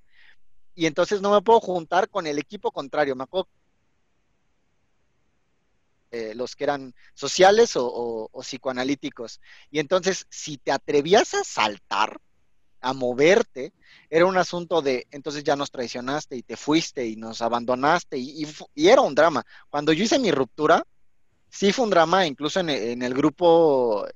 y 0.75 0.87
entonces 0.87 1.23
no 1.23 1.33
me 1.33 1.43
puedo 1.43 1.61
juntar 1.61 2.11
con 2.11 2.27
el 2.27 2.39
equipo 2.39 2.71
contrario. 2.71 3.17
Me 3.17 3.25
acuerdo 3.25 3.49
eh, 6.11 6.35
los 6.35 6.57
que 6.57 6.65
eran 6.65 6.95
sociales 7.15 7.73
o, 7.75 8.31
psicoanalíticos. 8.43 9.41
Y 9.71 9.79
entonces, 9.79 10.27
si 10.29 10.59
te 10.59 10.73
atrevías 10.73 11.33
a 11.33 11.45
saltar, 11.45 12.21
a 12.83 12.93
moverte, 12.93 13.73
era 14.11 14.27
un 14.27 14.37
asunto 14.37 14.83
de, 14.83 15.07
entonces 15.11 15.45
ya 15.45 15.57
nos 15.57 15.71
traicionaste 15.71 16.37
y 16.37 16.43
te 16.43 16.57
fuiste 16.57 17.07
y 17.07 17.17
nos 17.17 17.41
abandonaste 17.41 18.19
y, 18.19 18.47
era 18.75 19.01
un 19.01 19.15
drama. 19.15 19.45
Cuando 19.71 19.93
yo 19.93 20.05
hice 20.05 20.19
mi 20.19 20.31
ruptura, 20.31 20.85
sí 21.49 21.73
fue 21.73 21.85
un 21.85 21.91
drama, 21.91 22.27
incluso 22.27 22.61
en, 22.61 22.69
en 22.69 23.03
el 23.03 23.15
grupo 23.15 24.07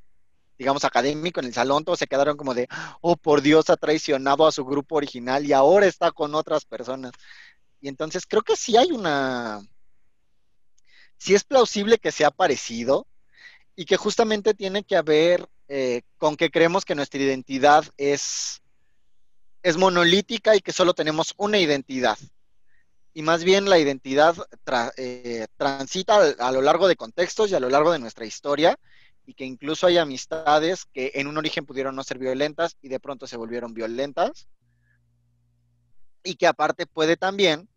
digamos, 0.58 0.85
académico 0.85 1.40
en 1.40 1.46
el 1.46 1.54
salón, 1.54 1.85
todos 1.85 1.99
se 1.99 2.06
quedaron 2.06 2.37
como 2.37 2.54
de, 2.54 2.66
oh, 3.00 3.16
por 3.16 3.42
Dios, 3.42 3.68
ha 3.70 3.76
traicionado 3.76 4.46
a 4.46 4.52
su 4.52 4.64
grupo 4.64 4.96
original 4.96 5.44
y 5.44 5.52
ahora 5.52 5.87
está 5.87 6.11
con 6.12 6.35
otras 6.35 6.64
personas. 6.64 7.12
Y 7.80 7.88
entonces 7.88 8.26
creo 8.26 8.42
que 8.42 8.56
sí 8.56 8.76
hay 8.76 8.90
una, 8.90 9.61
sí 11.18 11.35
es 11.35 11.44
plausible 11.44 11.99
que 11.99 12.12
sea 12.12 12.30
parecido 12.30 13.06
y 13.75 13.85
que 13.85 13.96
justamente 13.96 14.54
tiene 14.54 14.85
que 14.85 14.96
haber 14.96 15.46
eh, 15.68 16.02
con 16.16 16.37
que 16.37 16.50
creemos 16.50 16.85
que 16.85 16.94
nuestra 16.94 17.20
identidad 17.20 17.85
es, 17.96 18.62
es 19.62 19.76
monolítica 19.76 20.54
y 20.54 20.61
que 20.61 20.73
solo 20.73 20.94
tenemos 20.94 21.35
una 21.37 21.58
identidad. 21.58 22.18
Y 23.14 23.23
más 23.23 23.44
bien 23.44 23.68
la 23.68 23.78
identidad 23.78 24.37
eh, 24.96 25.46
transita 25.56 26.35
a 26.38 26.52
lo 26.52 26.61
largo 26.61 26.87
de 26.87 26.96
contextos 26.96 27.50
y 27.50 27.54
a 27.54 27.61
lo 27.61 27.70
largo 27.70 27.90
de 27.90 27.99
nuestra 27.99 28.26
historia 28.26 28.78
y 29.26 29.35
que 29.35 29.44
incluso 29.44 29.87
hay 29.87 29.99
amistades 29.99 30.85
que 30.85 31.12
en 31.14 31.26
un 31.26 31.37
origen 31.37 31.66
pudieron 31.66 31.96
no 31.96 32.04
ser 32.04 32.18
violentas 32.18 32.76
y 32.80 32.88
de 32.88 33.00
pronto 33.00 33.26
se 33.26 33.37
volvieron 33.37 33.75
violentas. 33.75 34.49
Y 36.23 36.37
que 36.37 36.46
aparte 36.46 36.87
puede 36.87 37.16
también, 37.16 37.68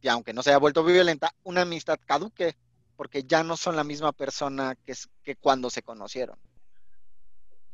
y 0.00 0.08
aunque 0.08 0.32
no 0.32 0.42
se 0.42 0.50
haya 0.50 0.58
vuelto 0.58 0.82
violenta, 0.84 1.32
una 1.44 1.62
amistad 1.62 1.98
caduque, 2.04 2.56
porque 2.96 3.22
ya 3.22 3.44
no 3.44 3.56
son 3.56 3.76
la 3.76 3.84
misma 3.84 4.12
persona 4.12 4.74
que, 4.84 4.94
que 5.22 5.36
cuando 5.36 5.70
se 5.70 5.82
conocieron. 5.82 6.36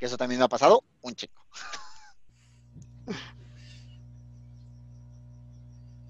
Que 0.04 0.08
eso 0.08 0.18
también 0.18 0.38
me 0.38 0.44
ha 0.44 0.48
pasado 0.48 0.84
un 1.00 1.14
chico. 1.14 1.42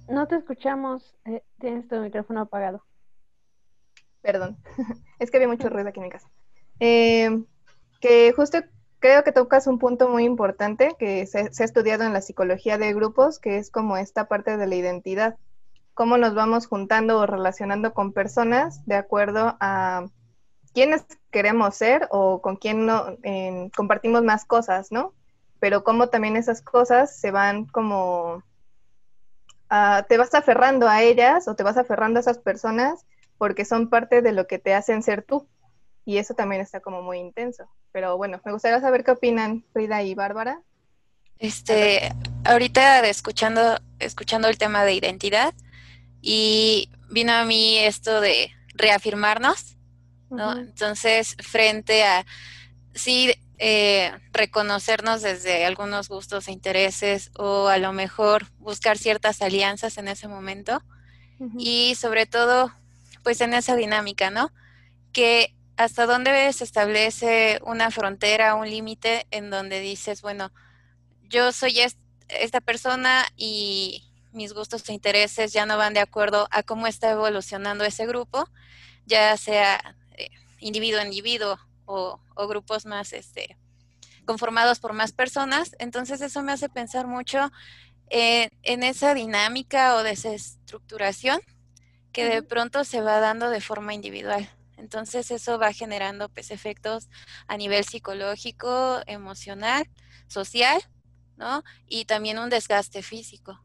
No 0.08 0.26
te 0.26 0.34
escuchamos, 0.34 1.14
eh, 1.26 1.44
tienes 1.60 1.86
tu 1.86 2.00
micrófono 2.00 2.40
apagado. 2.40 2.84
Perdón, 4.20 4.58
es 5.20 5.30
que 5.30 5.36
había 5.36 5.46
mucho 5.46 5.68
ruido 5.68 5.90
aquí 5.90 6.00
en 6.00 6.06
mi 6.06 6.10
casa. 6.10 6.28
Eh, 6.80 7.44
que 8.00 8.32
justo 8.32 8.58
creo 8.98 9.22
que 9.22 9.30
tocas 9.30 9.68
un 9.68 9.78
punto 9.78 10.08
muy 10.08 10.24
importante 10.24 10.96
que 10.98 11.24
se, 11.26 11.38
ha 11.38 11.64
estudiado 11.64 12.02
en 12.02 12.12
la 12.12 12.20
psicología 12.20 12.78
de 12.78 12.92
grupos, 12.94 13.38
que 13.38 13.58
es 13.58 13.70
como 13.70 13.96
esta 13.96 14.26
parte 14.26 14.56
de 14.56 14.66
la 14.66 14.74
identidad. 14.74 15.36
Cómo 15.94 16.18
nos 16.18 16.34
vamos 16.34 16.66
juntando 16.66 17.20
o 17.20 17.26
relacionando 17.26 17.94
con 17.94 18.12
personas 18.12 18.84
de 18.86 18.96
acuerdo 18.96 19.56
a 19.60 20.06
quiénes 20.74 21.04
queremos 21.30 21.74
ser 21.76 22.08
o 22.10 22.42
con 22.42 22.56
quién 22.56 22.84
no, 22.84 23.16
compartimos 23.76 24.22
más 24.22 24.44
cosas, 24.44 24.90
¿no? 24.90 25.14
Pero 25.60 25.84
cómo 25.84 26.08
también 26.08 26.36
esas 26.36 26.60
cosas 26.60 27.16
se 27.16 27.30
van 27.30 27.66
como 27.66 28.42
te 30.08 30.18
vas 30.18 30.34
aferrando 30.34 30.88
a 30.88 31.02
ellas 31.02 31.48
o 31.48 31.56
te 31.56 31.62
vas 31.62 31.76
aferrando 31.76 32.18
a 32.18 32.20
esas 32.20 32.38
personas 32.38 33.06
porque 33.38 33.64
son 33.64 33.88
parte 33.88 34.22
de 34.22 34.32
lo 34.32 34.46
que 34.46 34.58
te 34.58 34.74
hacen 34.74 35.02
ser 35.02 35.22
tú. 35.22 35.48
Y 36.04 36.18
eso 36.18 36.34
también 36.34 36.60
está 36.60 36.80
como 36.80 37.02
muy 37.02 37.18
intenso. 37.18 37.64
Pero 37.90 38.16
bueno, 38.16 38.40
me 38.44 38.52
gustaría 38.52 38.80
saber 38.80 39.04
qué 39.04 39.12
opinan 39.12 39.64
Frida 39.72 40.02
y 40.02 40.14
Bárbara. 40.14 40.60
Este, 41.38 42.12
ahorita 42.44 43.00
escuchando, 43.08 43.78
escuchando 43.98 44.48
el 44.48 44.58
tema 44.58 44.84
de 44.84 44.94
identidad 44.94 45.54
y 46.20 46.90
vino 47.10 47.32
a 47.32 47.44
mí 47.44 47.78
esto 47.78 48.20
de 48.20 48.50
reafirmarnos, 48.74 49.76
¿no? 50.30 50.52
Entonces, 50.52 51.36
frente 51.42 52.04
a, 52.04 52.26
sí, 52.94 53.32
eh, 53.58 54.12
reconocernos 54.32 55.22
desde 55.22 55.64
algunos 55.64 56.08
gustos 56.08 56.48
e 56.48 56.52
intereses 56.52 57.30
o 57.36 57.68
a 57.68 57.78
lo 57.78 57.92
mejor 57.92 58.46
buscar 58.58 58.98
ciertas 58.98 59.42
alianzas 59.42 59.96
en 59.96 60.08
ese 60.08 60.26
momento 60.26 60.82
y 61.58 61.94
sobre 61.94 62.26
todo 62.26 62.72
pues 63.22 63.40
en 63.40 63.54
esa 63.54 63.76
dinámica, 63.76 64.30
¿no? 64.30 64.50
Que 65.12 65.54
hasta 65.76 66.06
dónde 66.06 66.52
se 66.52 66.64
establece 66.64 67.60
una 67.64 67.90
frontera, 67.90 68.54
un 68.54 68.68
límite 68.68 69.26
en 69.30 69.50
donde 69.50 69.80
dices, 69.80 70.22
bueno, 70.22 70.52
yo 71.22 71.52
soy 71.52 71.80
esta 72.28 72.60
persona 72.60 73.24
y 73.36 74.04
mis 74.32 74.52
gustos 74.52 74.88
e 74.88 74.92
intereses 74.92 75.52
ya 75.52 75.64
no 75.64 75.76
van 75.76 75.94
de 75.94 76.00
acuerdo 76.00 76.48
a 76.50 76.62
cómo 76.62 76.86
está 76.86 77.10
evolucionando 77.10 77.84
ese 77.84 78.06
grupo, 78.06 78.48
ya 79.06 79.36
sea 79.36 79.96
individuo 80.64 81.00
a 81.00 81.04
individuo 81.04 81.58
o, 81.84 82.20
grupos 82.48 82.86
más 82.86 83.12
este, 83.12 83.56
conformados 84.24 84.80
por 84.80 84.94
más 84.94 85.12
personas. 85.12 85.76
Entonces 85.78 86.20
eso 86.20 86.42
me 86.42 86.52
hace 86.52 86.68
pensar 86.68 87.06
mucho 87.06 87.50
en 88.08 88.82
esa 88.82 89.14
dinámica 89.14 89.96
o 89.96 90.02
desestructuración 90.02 91.40
que 92.12 92.24
de 92.26 92.42
pronto 92.42 92.84
se 92.84 93.00
va 93.00 93.18
dando 93.18 93.50
de 93.50 93.60
forma 93.60 93.92
individual. 93.92 94.48
Entonces 94.76 95.30
eso 95.30 95.58
va 95.58 95.72
generando 95.72 96.28
pues 96.28 96.50
efectos 96.50 97.08
a 97.46 97.56
nivel 97.56 97.84
psicológico, 97.84 99.00
emocional, 99.06 99.88
social, 100.28 100.80
¿no? 101.36 101.62
Y 101.86 102.04
también 102.04 102.38
un 102.38 102.50
desgaste 102.50 103.02
físico. 103.02 103.60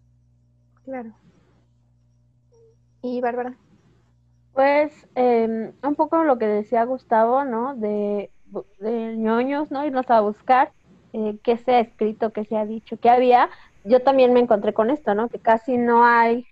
Claro. 0.84 1.16
¿Y 3.02 3.22
Bárbara? 3.22 3.58
Pues 4.60 5.08
em, 5.16 5.72
un 5.84 5.96
poco 5.96 6.22
lo 6.26 6.38
que 6.38 6.46
decía 6.46 6.84
Gustavo, 6.84 7.46
¿no? 7.46 7.76
De, 7.76 8.30
de 8.80 9.16
ñoños, 9.16 9.72
¿no? 9.72 9.86
Irnos 9.86 10.10
a 10.12 10.20
buscar 10.20 10.74
eh, 11.14 11.40
qué 11.44 11.56
se 11.56 11.76
ha 11.76 11.80
escrito, 11.80 12.34
qué 12.34 12.44
se 12.44 12.58
ha 12.58 12.66
dicho, 12.66 12.98
qué 13.00 13.10
había. 13.10 13.50
Yo 13.86 14.02
también 14.02 14.34
me 14.34 14.42
encontré 14.42 14.74
con 14.74 14.90
esto, 14.90 15.16
¿no? 15.16 15.30
Que 15.30 15.40
casi 15.40 15.78
no 15.78 16.04
hay 16.04 16.46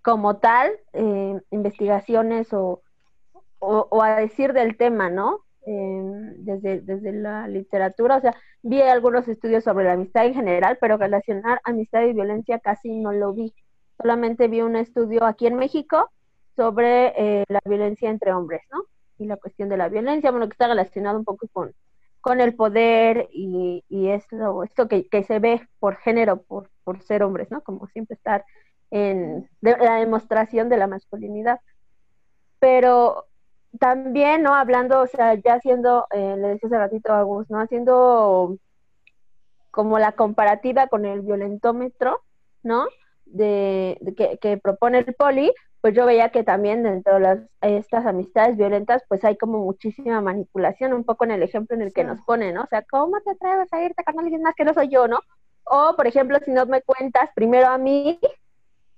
como 0.00 0.36
tal 0.36 0.70
eh, 0.92 1.40
investigaciones 1.50 2.52
o, 2.52 2.82
o, 3.58 4.00
a 4.00 4.14
decir 4.14 4.52
del 4.52 4.76
tema, 4.76 5.10
¿no? 5.10 5.40
Em, 5.66 6.44
desde, 6.44 6.80
desde 6.82 7.10
la 7.10 7.48
literatura, 7.48 8.18
o 8.18 8.20
sea, 8.20 8.36
vi 8.62 8.80
algunos 8.80 9.26
estudios 9.26 9.64
sobre 9.64 9.86
la 9.86 9.94
amistad 9.94 10.24
en 10.24 10.34
general, 10.34 10.78
pero 10.80 10.98
relacionar 10.98 11.60
amistad 11.64 12.02
y 12.02 12.12
violencia 12.12 12.60
casi 12.60 12.90
no 12.90 13.10
lo 13.10 13.32
vi. 13.32 13.52
Solamente 14.00 14.46
vi 14.46 14.60
un 14.62 14.76
estudio 14.76 15.24
aquí 15.24 15.48
en 15.48 15.56
México 15.56 16.12
sobre 16.56 17.12
eh, 17.16 17.44
la 17.48 17.60
violencia 17.64 18.10
entre 18.10 18.32
hombres, 18.32 18.62
¿no? 18.72 18.84
Y 19.18 19.26
la 19.26 19.36
cuestión 19.36 19.68
de 19.68 19.76
la 19.76 19.88
violencia, 19.88 20.30
bueno, 20.30 20.48
que 20.48 20.54
está 20.54 20.68
relacionado 20.68 21.18
un 21.18 21.24
poco 21.24 21.46
con, 21.52 21.72
con 22.20 22.40
el 22.40 22.54
poder 22.54 23.28
y, 23.32 23.84
y 23.88 24.08
esto, 24.08 24.62
esto 24.64 24.88
que, 24.88 25.08
que, 25.08 25.24
se 25.24 25.38
ve 25.38 25.66
por 25.78 25.96
género, 25.96 26.42
por, 26.42 26.70
por 26.84 27.02
ser 27.02 27.22
hombres, 27.22 27.50
¿no? 27.50 27.62
Como 27.62 27.86
siempre 27.88 28.14
estar 28.14 28.44
en 28.90 29.48
la 29.60 29.96
demostración 29.96 30.68
de 30.68 30.76
la 30.76 30.86
masculinidad. 30.86 31.60
Pero 32.58 33.26
también, 33.78 34.42
¿no? 34.42 34.54
Hablando, 34.54 35.00
o 35.00 35.06
sea, 35.06 35.34
ya 35.34 35.54
haciendo, 35.54 36.06
eh, 36.10 36.36
le 36.36 36.48
decía 36.48 36.66
hace 36.66 36.78
ratito 36.78 37.12
a 37.12 37.22
Gus, 37.22 37.48
¿no? 37.50 37.60
Haciendo 37.60 38.56
como 39.70 39.98
la 39.98 40.12
comparativa 40.12 40.88
con 40.88 41.04
el 41.04 41.20
violentómetro, 41.20 42.22
¿no? 42.62 42.86
De, 43.26 43.98
que, 44.16 44.38
que, 44.38 44.58
propone 44.58 44.98
el 44.98 45.14
poli, 45.14 45.52
pues 45.80 45.94
yo 45.94 46.04
veía 46.04 46.28
que 46.28 46.44
también 46.44 46.82
dentro 46.82 47.14
de 47.14 47.20
las, 47.20 47.38
estas 47.62 48.04
amistades 48.04 48.56
violentas, 48.56 49.02
pues 49.08 49.24
hay 49.24 49.36
como 49.36 49.58
muchísima 49.58 50.20
manipulación, 50.20 50.92
un 50.92 51.04
poco 51.04 51.24
en 51.24 51.30
el 51.30 51.42
ejemplo 51.42 51.74
en 51.74 51.82
el 51.82 51.92
que 51.92 52.04
nos 52.04 52.20
pone, 52.22 52.52
¿no? 52.52 52.62
O 52.62 52.66
sea, 52.66 52.82
¿cómo 52.82 53.20
te 53.20 53.30
atreves 53.30 53.72
a 53.72 53.82
irte 53.82 54.04
con 54.04 54.18
alguien 54.18 54.42
más 54.42 54.54
que 54.54 54.64
no 54.64 54.74
soy 54.74 54.88
yo, 54.88 55.08
¿no? 55.08 55.20
O, 55.64 55.94
por 55.96 56.06
ejemplo, 56.06 56.38
si 56.44 56.50
no 56.50 56.66
me 56.66 56.82
cuentas 56.82 57.30
primero 57.34 57.68
a 57.68 57.78
mí 57.78 58.18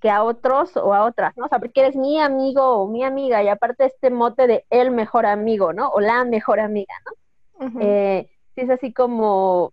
que 0.01 0.09
a 0.09 0.23
otros 0.23 0.75
o 0.75 0.93
a 0.93 1.05
otras, 1.05 1.37
¿no? 1.37 1.45
O 1.45 1.47
sea, 1.47 1.59
porque 1.59 1.79
eres 1.79 1.95
mi 1.95 2.19
amigo 2.19 2.61
o 2.61 2.87
mi 2.89 3.05
amiga 3.05 3.41
y 3.41 3.47
aparte 3.47 3.85
este 3.85 4.09
mote 4.09 4.47
de 4.47 4.65
el 4.69 4.91
mejor 4.91 5.25
amigo, 5.25 5.71
¿no? 5.71 5.89
O 5.89 6.01
la 6.01 6.25
mejor 6.25 6.59
amiga, 6.59 6.93
¿no? 7.05 7.79
Eh, 7.79 8.29
si 8.53 8.61
es 8.61 8.69
así 8.69 8.91
como 8.91 9.71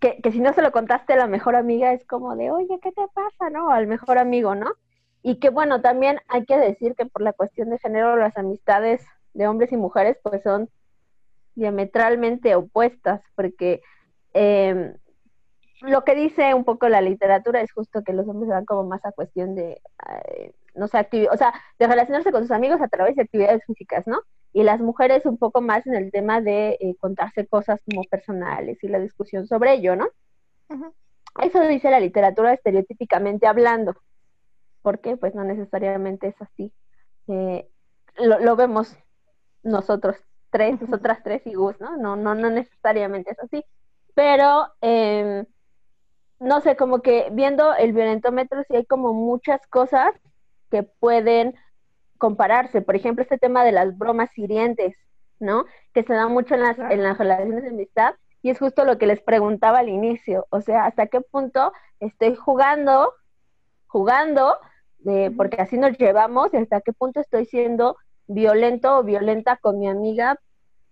que, 0.00 0.20
que 0.20 0.32
si 0.32 0.40
no 0.40 0.52
se 0.52 0.62
lo 0.62 0.72
contaste 0.72 1.12
a 1.12 1.16
la 1.16 1.28
mejor 1.28 1.54
amiga 1.54 1.92
es 1.92 2.04
como 2.06 2.34
de, 2.34 2.50
oye, 2.50 2.80
¿qué 2.82 2.90
te 2.90 3.06
pasa, 3.14 3.50
no? 3.50 3.70
Al 3.70 3.86
mejor 3.86 4.18
amigo, 4.18 4.56
¿no? 4.56 4.72
Y 5.22 5.38
que 5.38 5.50
bueno, 5.50 5.80
también 5.80 6.18
hay 6.28 6.44
que 6.44 6.58
decir 6.58 6.94
que 6.96 7.06
por 7.06 7.22
la 7.22 7.32
cuestión 7.32 7.70
de 7.70 7.78
género 7.78 8.16
las 8.16 8.36
amistades 8.36 9.04
de 9.34 9.46
hombres 9.46 9.72
y 9.72 9.76
mujeres 9.76 10.18
pues 10.22 10.42
son 10.42 10.68
diametralmente 11.54 12.54
opuestas, 12.54 13.22
porque 13.34 13.82
eh, 14.34 14.94
lo 15.82 16.04
que 16.04 16.14
dice 16.14 16.54
un 16.54 16.64
poco 16.64 16.88
la 16.88 17.00
literatura 17.00 17.60
es 17.60 17.72
justo 17.72 18.02
que 18.02 18.12
los 18.12 18.26
hombres 18.28 18.48
se 18.48 18.54
van 18.54 18.64
como 18.64 18.84
más 18.84 19.04
a 19.04 19.12
cuestión 19.12 19.54
de, 19.54 19.80
eh, 20.08 20.54
no 20.74 20.88
sé, 20.88 21.06
o 21.30 21.36
sea, 21.36 21.52
de 21.78 21.86
relacionarse 21.86 22.32
con 22.32 22.42
sus 22.42 22.50
amigos 22.50 22.80
a 22.80 22.88
través 22.88 23.16
de 23.16 23.22
actividades 23.22 23.64
físicas, 23.66 24.06
¿no? 24.06 24.22
Y 24.52 24.62
las 24.62 24.80
mujeres 24.80 25.26
un 25.26 25.38
poco 25.38 25.60
más 25.60 25.86
en 25.86 25.94
el 25.94 26.10
tema 26.10 26.40
de 26.40 26.78
eh, 26.80 26.94
contarse 26.98 27.46
cosas 27.46 27.80
como 27.84 28.02
personales 28.04 28.82
y 28.82 28.88
la 28.88 28.98
discusión 28.98 29.46
sobre 29.46 29.74
ello, 29.74 29.96
¿no? 29.96 30.08
Eso 31.42 31.60
dice 31.66 31.90
la 31.90 32.00
literatura 32.00 32.52
estereotípicamente 32.52 33.46
hablando. 33.46 33.96
¿Por 34.82 35.00
qué? 35.00 35.16
Pues 35.16 35.34
no 35.34 35.44
necesariamente 35.44 36.28
es 36.28 36.42
así. 36.42 36.72
Eh, 37.28 37.68
lo, 38.18 38.56
vemos 38.56 38.96
nosotros 39.62 40.16
tres, 40.50 40.80
nosotras 40.80 41.20
tres 41.22 41.42
y 41.46 41.54
Gus, 41.54 41.80
¿no? 41.80 41.96
No, 41.96 42.16
no, 42.16 42.34
no 42.34 42.50
necesariamente 42.50 43.30
es 43.30 43.38
así. 43.40 43.64
Pero, 44.14 44.68
eh, 44.80 45.46
no 46.40 46.60
sé, 46.60 46.76
como 46.76 47.00
que 47.00 47.28
viendo 47.32 47.74
el 47.74 47.92
violentómetro 47.92 48.62
sí 48.68 48.76
hay 48.76 48.84
como 48.84 49.14
muchas 49.14 49.66
cosas 49.68 50.12
que 50.70 50.82
pueden 50.82 51.54
compararse. 52.18 52.82
Por 52.82 52.96
ejemplo, 52.96 53.22
este 53.22 53.38
tema 53.38 53.64
de 53.64 53.72
las 53.72 53.96
bromas 53.96 54.36
hirientes, 54.36 54.96
¿no? 55.38 55.64
Que 55.94 56.02
se 56.02 56.14
da 56.14 56.28
mucho 56.28 56.54
en 56.54 56.62
las, 56.62 56.78
en 56.78 57.02
las 57.02 57.18
relaciones 57.18 57.62
de 57.62 57.70
amistad. 57.70 58.14
Y 58.42 58.50
es 58.50 58.58
justo 58.58 58.84
lo 58.84 58.98
que 58.98 59.06
les 59.06 59.22
preguntaba 59.22 59.78
al 59.78 59.88
inicio. 59.88 60.46
O 60.50 60.60
sea, 60.60 60.84
¿hasta 60.86 61.06
qué 61.06 61.20
punto 61.20 61.72
estoy 62.00 62.34
jugando, 62.34 63.14
jugando 63.86 64.58
porque 65.36 65.60
así 65.60 65.78
nos 65.78 65.96
llevamos 65.98 66.52
y 66.54 66.58
hasta 66.58 66.80
qué 66.80 66.92
punto 66.92 67.20
estoy 67.20 67.44
siendo 67.46 67.96
violento 68.26 68.98
o 68.98 69.02
violenta 69.02 69.56
con 69.56 69.78
mi 69.78 69.88
amiga, 69.88 70.38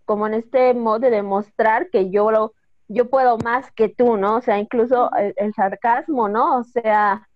como 0.05 0.27
en 0.27 0.35
este 0.35 0.75
modo 0.75 1.01
de 1.01 1.11
demostrar 1.11 1.91
que 1.91 2.11
yo 2.11 2.31
lo, 2.31 2.55
yo 2.89 3.09
puedo 3.09 3.39
más 3.39 3.71
que 3.73 3.89
tú, 3.89 4.17
¿no? 4.17 4.37
O 4.37 4.41
sea, 4.41 4.59
incluso 4.59 5.11
el, 5.15 5.55
sarcasmo, 5.55 6.29
¿no? 6.29 6.59
O 6.59 6.65
sea, 6.65 7.29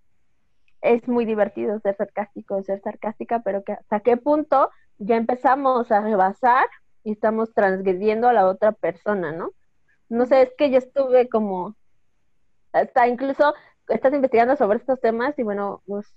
es 0.80 1.06
muy 1.08 1.24
divertido 1.24 1.78
ser 1.80 1.96
sarcástico, 1.96 2.62
ser 2.62 2.80
sarcástica, 2.80 3.40
pero 3.44 3.62
que 3.62 3.72
hasta 3.72 4.00
qué 4.00 4.16
punto 4.16 4.70
ya 4.98 5.16
empezamos 5.16 5.90
a 5.92 6.00
rebasar 6.00 6.66
y 7.04 7.12
estamos 7.12 7.52
transgrediendo 7.54 8.28
a 8.28 8.32
la 8.32 8.46
otra 8.48 8.72
persona, 8.72 9.32
¿no? 9.32 9.52
No 10.08 10.26
sé, 10.26 10.42
es 10.42 10.52
que 10.58 10.70
yo 10.70 10.78
estuve 10.78 11.28
como, 11.28 11.76
hasta 12.72 13.06
incluso 13.08 13.54
estás 13.88 14.12
investigando 14.12 14.56
sobre 14.56 14.78
estos 14.78 15.00
temas 15.00 15.38
y 15.38 15.42
bueno, 15.42 15.82
pues, 15.86 16.12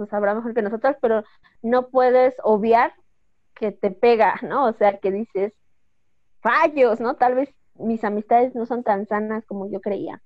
pues 0.00 0.08
sabrá 0.08 0.34
mejor 0.34 0.54
que 0.54 0.62
nosotras, 0.62 0.96
pero 1.02 1.24
no 1.60 1.90
puedes 1.90 2.34
obviar 2.42 2.94
que 3.54 3.70
te 3.70 3.90
pega, 3.90 4.34
¿no? 4.42 4.64
O 4.66 4.72
sea, 4.72 4.98
que 4.98 5.10
dices, 5.12 5.52
fallos, 6.40 7.00
¿no? 7.00 7.16
Tal 7.16 7.34
vez 7.34 7.50
mis 7.74 8.02
amistades 8.02 8.54
no 8.54 8.64
son 8.64 8.82
tan 8.82 9.06
sanas 9.06 9.44
como 9.44 9.70
yo 9.70 9.82
creía. 9.82 10.22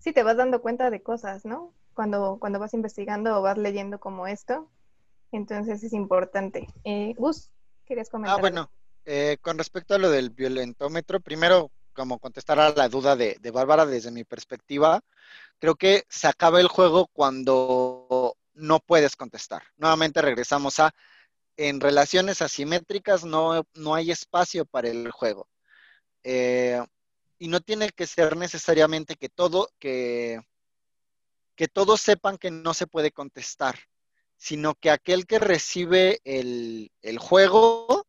Sí, 0.00 0.12
te 0.12 0.24
vas 0.24 0.36
dando 0.36 0.60
cuenta 0.60 0.90
de 0.90 1.00
cosas, 1.00 1.44
¿no? 1.44 1.72
Cuando, 1.94 2.38
cuando 2.40 2.58
vas 2.58 2.74
investigando 2.74 3.38
o 3.38 3.42
vas 3.42 3.56
leyendo 3.56 4.00
como 4.00 4.26
esto. 4.26 4.68
Entonces 5.30 5.84
es 5.84 5.92
importante. 5.92 6.66
Eh, 6.82 7.14
Gus, 7.16 7.52
¿querías 7.86 8.10
comentar? 8.10 8.36
Ah, 8.36 8.40
bueno, 8.40 8.70
eh, 9.04 9.36
con 9.40 9.58
respecto 9.58 9.94
a 9.94 9.98
lo 9.98 10.10
del 10.10 10.30
violentómetro, 10.30 11.20
primero, 11.20 11.70
como 11.92 12.18
contestar 12.18 12.58
a 12.60 12.70
la 12.70 12.88
duda 12.88 13.16
de, 13.16 13.38
Bárbara 13.52 13.86
desde 13.86 14.10
mi 14.10 14.24
perspectiva, 14.24 15.00
creo 15.58 15.74
que 15.74 16.04
se 16.08 16.26
acaba 16.28 16.60
el 16.60 16.68
juego 16.68 17.08
cuando 17.12 18.36
no 18.54 18.80
puedes 18.80 19.16
contestar. 19.16 19.62
Nuevamente 19.76 20.22
regresamos 20.22 20.80
a, 20.80 20.92
en 21.56 21.80
relaciones 21.80 22.42
asimétricas 22.42 23.24
no, 23.24 23.64
no 23.74 23.94
hay 23.94 24.10
espacio 24.10 24.64
para 24.64 24.88
el 24.88 25.10
juego. 25.10 25.48
Eh, 26.24 26.80
y 27.38 27.48
no 27.48 27.60
tiene 27.60 27.90
que 27.90 28.06
ser 28.06 28.36
necesariamente 28.36 29.16
que 29.16 29.28
todo, 29.28 29.70
que, 29.78 30.40
que 31.56 31.68
todos 31.68 32.00
sepan 32.00 32.38
que 32.38 32.50
no 32.50 32.74
se 32.74 32.86
puede 32.86 33.12
contestar, 33.12 33.78
sino 34.36 34.74
que 34.74 34.90
aquel 34.90 35.26
que 35.26 35.38
recibe 35.38 36.20
el, 36.24 36.92
el 37.02 37.18
juego 37.18 37.99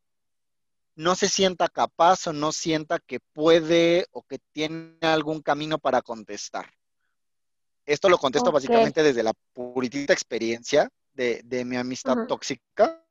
no 1.02 1.16
se 1.16 1.28
sienta 1.28 1.68
capaz 1.68 2.28
o 2.28 2.34
no 2.34 2.52
sienta 2.52 3.00
que 3.00 3.20
puede 3.20 4.06
o 4.12 4.22
que 4.22 4.38
tiene 4.52 4.98
algún 5.02 5.42
camino 5.42 5.80
para 5.80 6.04
contestar. 6.04 6.72
Esto 7.86 8.08
lo 8.08 8.20
contesto 8.20 8.52
básicamente 8.52 9.02
desde 9.02 9.24
la 9.24 9.34
puritita 9.54 10.14
experiencia 10.14 10.90
de, 11.14 11.66
mi 11.66 11.76
amistad 11.76 12.28
tóxica, 12.28 13.04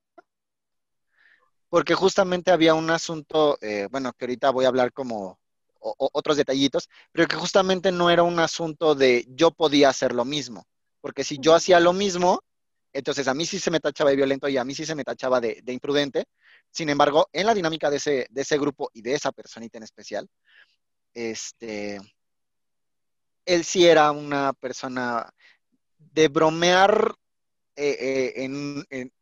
porque 1.69 1.95
justamente 1.95 2.53
había 2.53 2.75
un 2.75 2.91
asunto, 2.91 3.59
eh, 3.61 3.89
bueno, 3.91 4.13
que 4.13 4.25
ahorita 4.25 4.51
voy 4.51 4.65
a 4.65 4.69
hablar 4.69 4.93
como 4.93 5.41
otros 5.81 6.37
detallitos, 6.37 6.89
pero 7.11 7.27
que 7.27 7.37
justamente 7.37 7.91
no 7.91 8.11
era 8.11 8.23
un 8.23 8.39
asunto 8.39 8.95
de 8.95 9.27
yo 9.31 9.51
podía 9.51 9.89
hacer 9.89 10.15
lo 10.15 10.25
mismo, 10.25 10.65
porque 11.01 11.25
si 11.25 11.39
yo 11.39 11.55
hacía 11.55 11.81
lo 11.81 11.93
mismo, 11.93 12.41
entonces 12.93 13.27
a 13.27 13.35
mí 13.35 13.47
sí 13.47 13.59
se 13.59 13.71
me 13.71 13.81
tachaba 13.81 14.11
de 14.11 14.17
violento 14.17 14.49
y 14.49 14.59
a 14.59 14.65
mí 14.65 14.75
sí 14.75 14.87
se 14.87 14.95
me 14.95 15.05
tachaba 15.05 15.41
de, 15.41 15.61
de 15.63 15.73
imprudente, 15.73 16.27
sin 16.71 16.89
embargo, 16.89 17.29
en 17.33 17.47
la 17.47 17.55
dinámica 17.55 17.91
de 17.91 17.97
ese, 17.97 18.27
de 18.31 18.43
ese 18.43 18.59
grupo 18.59 18.91
y 18.93 19.03
de 19.03 19.15
esa 19.15 19.33
personita 19.33 19.79
en 19.79 19.85
especial, 19.85 20.29
este, 21.13 22.01
él 23.45 23.65
sí 23.65 23.87
era 23.87 24.13
una 24.13 24.53
persona 24.53 25.29
de 25.99 26.29
bromear 26.29 27.15
eh, 27.77 28.33
eh, 28.37 29.13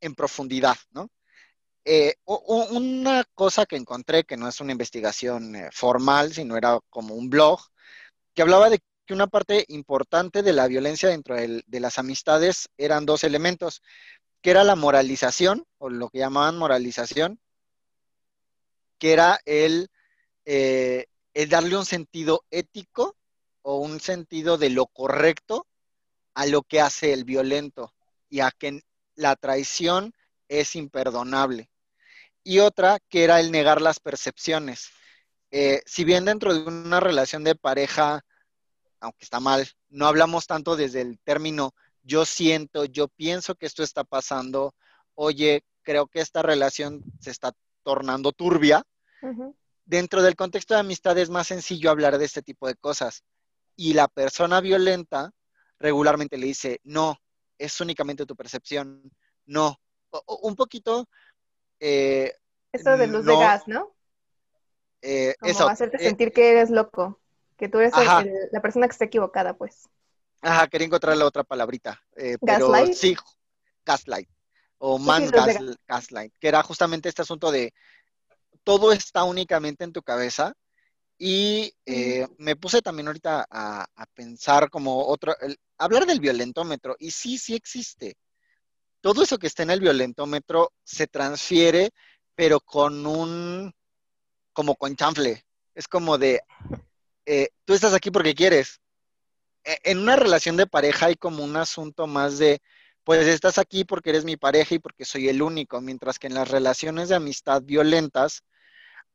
en, 0.00 0.14
profundidad, 0.14 0.76
¿no? 0.90 1.10
Eh, 1.84 2.14
una 2.24 3.24
cosa 3.34 3.66
que 3.66 3.76
encontré, 3.76 4.24
que 4.24 4.36
no 4.36 4.48
es 4.48 4.60
una 4.60 4.72
investigación 4.72 5.54
formal, 5.72 6.32
sino 6.32 6.56
era 6.56 6.78
como 6.90 7.14
un 7.14 7.28
blog, 7.28 7.60
que 8.34 8.42
hablaba 8.42 8.70
de 8.70 8.80
que 9.04 9.14
una 9.14 9.26
parte 9.26 9.64
importante 9.68 10.42
de 10.42 10.52
la 10.52 10.66
violencia 10.68 11.08
dentro 11.08 11.36
de 11.36 11.80
las 11.80 11.98
amistades 11.98 12.68
eran 12.76 13.06
dos 13.06 13.24
elementos 13.24 13.82
que 14.46 14.52
era 14.52 14.62
la 14.62 14.76
moralización, 14.76 15.66
o 15.78 15.90
lo 15.90 16.08
que 16.08 16.18
llamaban 16.18 16.56
moralización, 16.56 17.40
que 18.96 19.12
era 19.12 19.40
el, 19.44 19.90
eh, 20.44 21.06
el 21.34 21.48
darle 21.48 21.76
un 21.76 21.84
sentido 21.84 22.44
ético 22.52 23.16
o 23.62 23.78
un 23.78 23.98
sentido 23.98 24.56
de 24.56 24.70
lo 24.70 24.86
correcto 24.86 25.66
a 26.34 26.46
lo 26.46 26.62
que 26.62 26.80
hace 26.80 27.12
el 27.12 27.24
violento 27.24 27.92
y 28.30 28.38
a 28.38 28.52
que 28.52 28.82
la 29.16 29.34
traición 29.34 30.12
es 30.46 30.76
imperdonable. 30.76 31.68
Y 32.44 32.60
otra 32.60 33.00
que 33.08 33.24
era 33.24 33.40
el 33.40 33.50
negar 33.50 33.82
las 33.82 33.98
percepciones. 33.98 34.90
Eh, 35.50 35.82
si 35.86 36.04
bien 36.04 36.24
dentro 36.24 36.54
de 36.54 36.60
una 36.60 37.00
relación 37.00 37.42
de 37.42 37.56
pareja, 37.56 38.24
aunque 39.00 39.24
está 39.24 39.40
mal, 39.40 39.68
no 39.88 40.06
hablamos 40.06 40.46
tanto 40.46 40.76
desde 40.76 41.00
el 41.00 41.18
término 41.18 41.74
yo 42.06 42.24
siento, 42.24 42.84
yo 42.84 43.08
pienso 43.08 43.56
que 43.56 43.66
esto 43.66 43.82
está 43.82 44.04
pasando, 44.04 44.74
oye, 45.14 45.64
creo 45.82 46.06
que 46.06 46.20
esta 46.20 46.40
relación 46.40 47.02
se 47.20 47.30
está 47.30 47.52
tornando 47.82 48.32
turbia. 48.32 48.84
Dentro 49.84 50.22
del 50.22 50.36
contexto 50.36 50.74
de 50.74 50.80
amistad 50.80 51.18
es 51.18 51.30
más 51.30 51.48
sencillo 51.48 51.90
hablar 51.90 52.18
de 52.18 52.24
este 52.24 52.42
tipo 52.42 52.68
de 52.68 52.76
cosas. 52.76 53.24
Y 53.74 53.94
la 53.94 54.06
persona 54.06 54.60
violenta 54.60 55.32
regularmente 55.78 56.38
le 56.38 56.46
dice, 56.46 56.80
no, 56.84 57.18
es 57.58 57.80
únicamente 57.80 58.24
tu 58.24 58.36
percepción, 58.36 59.02
no. 59.44 59.80
un 60.42 60.54
poquito... 60.54 61.08
Eh, 61.80 62.32
eso 62.72 62.96
de 62.96 63.06
luz 63.08 63.24
de 63.24 63.36
gas, 63.36 63.66
¿no? 63.66 63.94
Eh, 65.02 65.34
eso. 65.42 65.68
Hacerte 65.68 65.96
eh, 65.96 66.08
sentir 66.08 66.32
que 66.32 66.50
eres 66.50 66.70
loco, 66.70 67.20
que 67.56 67.68
tú 67.68 67.78
eres 67.78 67.92
la 68.52 68.60
persona 68.60 68.86
que 68.86 68.92
está 68.92 69.06
equivocada, 69.06 69.56
pues. 69.56 69.88
Ajá, 70.46 70.68
quería 70.68 70.86
encontrar 70.86 71.16
la 71.16 71.26
otra 71.26 71.42
palabrita. 71.42 72.00
Eh, 72.14 72.36
pero 72.40 72.72
sí, 72.94 73.16
gaslight. 73.84 74.28
O 74.78 74.96
man 74.96 75.28
gaslight, 75.88 76.32
que 76.38 76.46
era 76.46 76.62
justamente 76.62 77.08
este 77.08 77.22
asunto 77.22 77.50
de 77.50 77.74
todo 78.62 78.92
está 78.92 79.24
únicamente 79.24 79.82
en 79.82 79.92
tu 79.92 80.02
cabeza. 80.02 80.52
Y 81.18 81.72
eh, 81.84 82.28
me 82.38 82.54
puse 82.54 82.80
también 82.80 83.08
ahorita 83.08 83.46
a, 83.50 83.86
pensar 84.14 84.70
como 84.70 85.06
otro, 85.06 85.34
hablar 85.78 86.06
del 86.06 86.20
violentómetro. 86.20 86.94
Y 87.00 87.10
sí, 87.10 87.38
sí 87.38 87.56
existe. 87.56 88.16
Todo 89.00 89.24
eso 89.24 89.38
que 89.38 89.48
está 89.48 89.64
en 89.64 89.70
el 89.70 89.80
violentómetro 89.80 90.72
se 90.84 91.08
transfiere, 91.08 91.90
pero 92.36 92.60
con 92.60 93.04
un, 93.04 93.74
como 94.52 94.76
con 94.76 94.94
chanfle. 94.94 95.44
Es 95.74 95.88
como 95.88 96.18
de, 96.18 96.42
eh, 97.24 97.48
tú 97.64 97.74
estás 97.74 97.94
aquí 97.94 98.10
porque 98.12 98.34
quieres, 98.34 98.80
en 99.82 99.98
una 99.98 100.16
relación 100.16 100.56
de 100.56 100.66
pareja 100.66 101.06
hay 101.06 101.16
como 101.16 101.44
un 101.44 101.56
asunto 101.56 102.06
más 102.06 102.38
de, 102.38 102.60
pues 103.04 103.26
estás 103.26 103.58
aquí 103.58 103.84
porque 103.84 104.10
eres 104.10 104.24
mi 104.24 104.36
pareja 104.36 104.74
y 104.74 104.78
porque 104.78 105.04
soy 105.04 105.28
el 105.28 105.42
único, 105.42 105.80
mientras 105.80 106.18
que 106.18 106.26
en 106.26 106.34
las 106.34 106.50
relaciones 106.50 107.08
de 107.08 107.16
amistad 107.16 107.62
violentas 107.62 108.42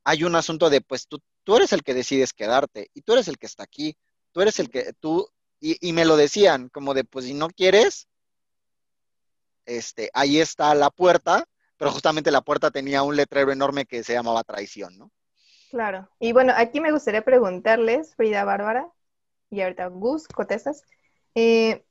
hay 0.04 0.24
un 0.24 0.34
asunto 0.34 0.70
de, 0.70 0.80
pues 0.80 1.06
tú, 1.06 1.20
tú 1.44 1.56
eres 1.56 1.72
el 1.72 1.82
que 1.82 1.94
decides 1.94 2.32
quedarte 2.32 2.90
y 2.94 3.02
tú 3.02 3.12
eres 3.12 3.28
el 3.28 3.38
que 3.38 3.46
está 3.46 3.64
aquí, 3.64 3.96
tú 4.32 4.40
eres 4.40 4.58
el 4.58 4.70
que 4.70 4.92
tú, 4.98 5.28
y, 5.60 5.92
me 5.92 6.04
lo 6.04 6.16
decían, 6.16 6.68
como 6.70 6.92
de, 6.92 7.04
pues 7.04 7.26
si 7.26 7.34
no 7.34 7.48
quieres, 7.48 8.08
este, 9.64 10.10
ahí 10.12 10.40
está 10.40 10.74
la 10.74 10.90
puerta, 10.90 11.44
pero 11.76 11.92
justamente 11.92 12.32
la 12.32 12.40
puerta 12.40 12.72
tenía 12.72 13.02
un 13.02 13.14
letrero 13.14 13.52
enorme 13.52 13.86
que 13.86 14.02
se 14.02 14.12
llamaba 14.12 14.42
traición, 14.42 14.98
¿no? 14.98 15.12
Claro. 15.70 16.08
Y 16.18 16.32
bueno, 16.32 16.52
aquí 16.56 16.80
me 16.80 16.90
gustaría 16.90 17.22
preguntarles, 17.22 18.14
Frida 18.16 18.44
Bárbara, 18.44 18.90
y 19.52 19.60
ahorita 19.60 19.86
Gus, 19.88 20.26
contestas, 20.28 20.82
eh, 21.34 21.84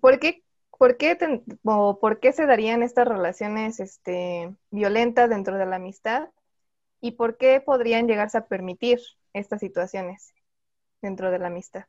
¿por, 0.00 0.18
qué, 0.18 0.42
por, 0.76 0.96
qué 0.96 1.16
¿por 1.62 2.18
qué 2.18 2.32
se 2.32 2.46
darían 2.46 2.82
estas 2.82 3.06
relaciones 3.06 3.78
este, 3.78 4.56
violentas 4.70 5.28
dentro 5.28 5.58
de 5.58 5.66
la 5.66 5.76
amistad? 5.76 6.30
¿Y 7.02 7.12
por 7.12 7.36
qué 7.36 7.60
podrían 7.60 8.08
llegarse 8.08 8.38
a 8.38 8.46
permitir 8.46 9.00
estas 9.34 9.60
situaciones 9.60 10.34
dentro 11.02 11.30
de 11.30 11.38
la 11.38 11.48
amistad? 11.48 11.84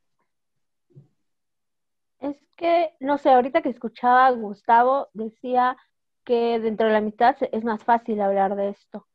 Es 2.19 2.36
que, 2.58 2.93
no 2.99 3.17
sé, 3.17 3.30
ahorita 3.30 3.62
que 3.62 3.69
escuchaba 3.69 4.30
Gustavo, 4.32 5.08
decía 5.13 5.78
que 6.25 6.60
dentro 6.60 6.88
de 6.88 6.91
la 6.91 6.99
amistad 6.99 7.38
es 7.54 7.63
más 7.63 7.82
fácil 7.86 8.19
hablar 8.19 8.58
de 8.58 8.69
esto. 8.69 9.08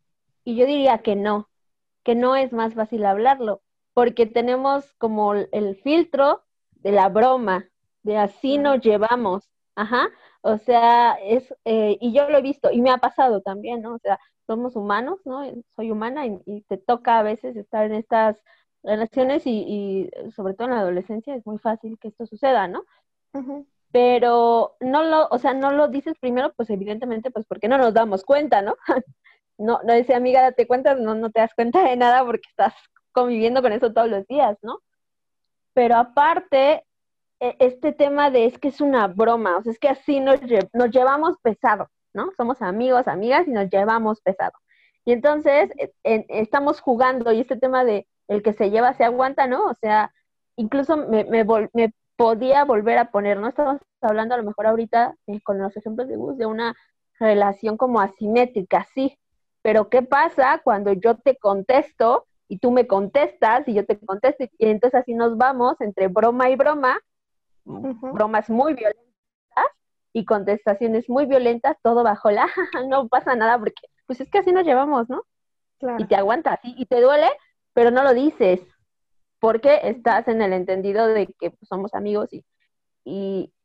Y 0.44 0.56
yo 0.56 0.64
diría 0.64 0.98
que 1.02 1.14
no, 1.14 1.50
que 2.04 2.14
no 2.14 2.36
es 2.36 2.54
más 2.54 2.72
fácil 2.72 3.04
hablarlo, 3.04 3.60
porque 4.00 4.24
tenemos 4.24 4.94
como 4.94 5.34
el 5.34 5.76
filtro 5.76 6.42
de 6.76 6.90
la 6.90 7.10
broma, 7.10 7.68
de 8.02 8.16
así 8.16 8.56
nos 8.56 8.80
llevamos, 8.80 9.50
ajá, 9.74 10.08
o 10.40 10.56
sea, 10.56 11.18
es, 11.22 11.54
eh, 11.66 11.98
y 12.00 12.14
yo 12.14 12.30
lo 12.30 12.38
he 12.38 12.40
visto, 12.40 12.70
y 12.72 12.80
me 12.80 12.90
ha 12.90 12.96
pasado 12.96 13.42
también, 13.42 13.82
¿no? 13.82 13.96
O 13.96 13.98
sea, 13.98 14.18
somos 14.46 14.74
humanos, 14.74 15.20
¿no? 15.26 15.42
Soy 15.76 15.90
humana 15.90 16.24
y, 16.24 16.62
te 16.62 16.78
toca 16.78 17.18
a 17.18 17.22
veces 17.22 17.56
estar 17.56 17.84
en 17.84 17.92
estas 17.92 18.38
relaciones 18.82 19.42
y, 19.44 20.08
sobre 20.34 20.54
todo 20.54 20.68
en 20.68 20.74
la 20.76 20.80
adolescencia 20.80 21.34
es 21.34 21.44
muy 21.44 21.58
fácil 21.58 21.98
que 21.98 22.08
esto 22.08 22.24
suceda, 22.24 22.68
¿no? 22.68 22.84
Pero 23.92 24.76
no 24.80 25.02
lo, 25.02 25.28
o 25.28 25.38
sea, 25.38 25.52
no 25.52 25.72
lo 25.72 25.88
dices 25.88 26.18
primero, 26.18 26.54
pues 26.56 26.70
evidentemente, 26.70 27.30
pues 27.30 27.44
porque 27.44 27.68
no 27.68 27.76
nos 27.76 27.92
damos 27.92 28.24
cuenta, 28.24 28.62
¿no? 28.62 28.76
no, 29.58 29.80
no 29.84 29.92
dice 29.92 30.14
amiga, 30.14 30.40
date 30.40 30.66
cuenta, 30.66 30.94
no, 30.94 31.14
no 31.14 31.30
te 31.30 31.40
das 31.40 31.52
cuenta 31.54 31.84
de 31.84 31.96
nada 31.96 32.24
porque 32.24 32.48
estás 32.48 32.72
conviviendo 33.12 33.62
con 33.62 33.72
eso 33.72 33.92
todos 33.92 34.08
los 34.08 34.26
días, 34.26 34.58
¿no? 34.62 34.80
Pero 35.74 35.96
aparte, 35.96 36.84
e, 37.40 37.56
este 37.58 37.92
tema 37.92 38.30
de 38.30 38.46
es 38.46 38.58
que 38.58 38.68
es 38.68 38.80
una 38.80 39.06
broma, 39.08 39.56
o 39.56 39.62
sea, 39.62 39.72
es 39.72 39.78
que 39.78 39.88
así 39.88 40.20
nos, 40.20 40.40
nos 40.72 40.90
llevamos 40.90 41.36
pesado, 41.42 41.88
¿no? 42.12 42.30
Somos 42.36 42.62
amigos, 42.62 43.08
amigas 43.08 43.48
y 43.48 43.52
nos 43.52 43.70
llevamos 43.70 44.20
pesado. 44.20 44.52
Y 45.04 45.12
entonces 45.12 45.70
e, 46.04 46.26
estamos 46.28 46.80
jugando 46.80 47.32
y 47.32 47.40
este 47.40 47.56
tema 47.56 47.84
de 47.84 48.06
el 48.28 48.42
que 48.42 48.52
se 48.52 48.70
lleva 48.70 48.94
se 48.94 49.04
aguanta, 49.04 49.46
¿no? 49.46 49.64
O 49.64 49.74
sea, 49.74 50.12
incluso 50.56 50.96
me, 50.96 51.24
me, 51.24 51.44
podía 52.16 52.64
volver 52.64 52.98
a 52.98 53.10
poner, 53.10 53.38
¿no? 53.38 53.48
Estamos 53.48 53.80
hablando 54.02 54.34
a 54.34 54.38
lo 54.38 54.44
mejor 54.44 54.66
ahorita 54.66 55.16
eh, 55.26 55.40
con 55.40 55.58
los 55.58 55.76
ejemplos 55.76 56.06
de 56.08 56.16
Gus 56.16 56.36
de 56.36 56.46
una 56.46 56.74
relación 57.18 57.76
como 57.76 58.00
asimétrica, 58.00 58.86
sí, 58.94 59.18
pero 59.62 59.88
¿qué 59.88 60.02
pasa 60.02 60.60
cuando 60.62 60.92
yo 60.92 61.16
te 61.16 61.36
contesto 61.36 62.26
y 62.50 62.58
tú 62.58 62.72
me 62.72 62.88
contestas 62.88 63.66
y 63.68 63.74
yo 63.74 63.86
te 63.86 63.96
contesto 63.96 64.42
y 64.42 64.50
entonces 64.58 65.00
así 65.00 65.14
nos 65.14 65.36
vamos 65.36 65.80
entre 65.80 66.08
broma 66.08 66.50
y 66.50 66.56
broma, 66.56 67.00
bromas 67.64 68.50
muy 68.50 68.74
violentas 68.74 69.06
y 70.12 70.24
contestaciones 70.24 71.08
muy 71.08 71.26
violentas, 71.26 71.76
todo 71.80 72.02
bajo 72.02 72.28
la, 72.32 72.48
no 72.88 73.06
pasa 73.06 73.36
nada 73.36 73.56
porque 73.56 73.86
pues 74.04 74.20
es 74.20 74.28
que 74.28 74.38
así 74.38 74.50
nos 74.50 74.64
llevamos, 74.64 75.08
¿no? 75.08 75.22
Y 75.98 76.06
te 76.06 76.16
aguantas 76.16 76.58
y, 76.64 76.84
te 76.86 77.00
duele, 77.00 77.28
pero 77.72 77.92
no 77.92 78.02
lo 78.02 78.14
dices 78.14 78.60
porque 79.38 79.78
estás 79.84 80.26
en 80.26 80.42
el 80.42 80.52
entendido 80.52 81.06
de 81.06 81.28
que 81.28 81.52
pues, 81.52 81.68
somos 81.68 81.94
amigos 81.94 82.30
y, 82.32 82.44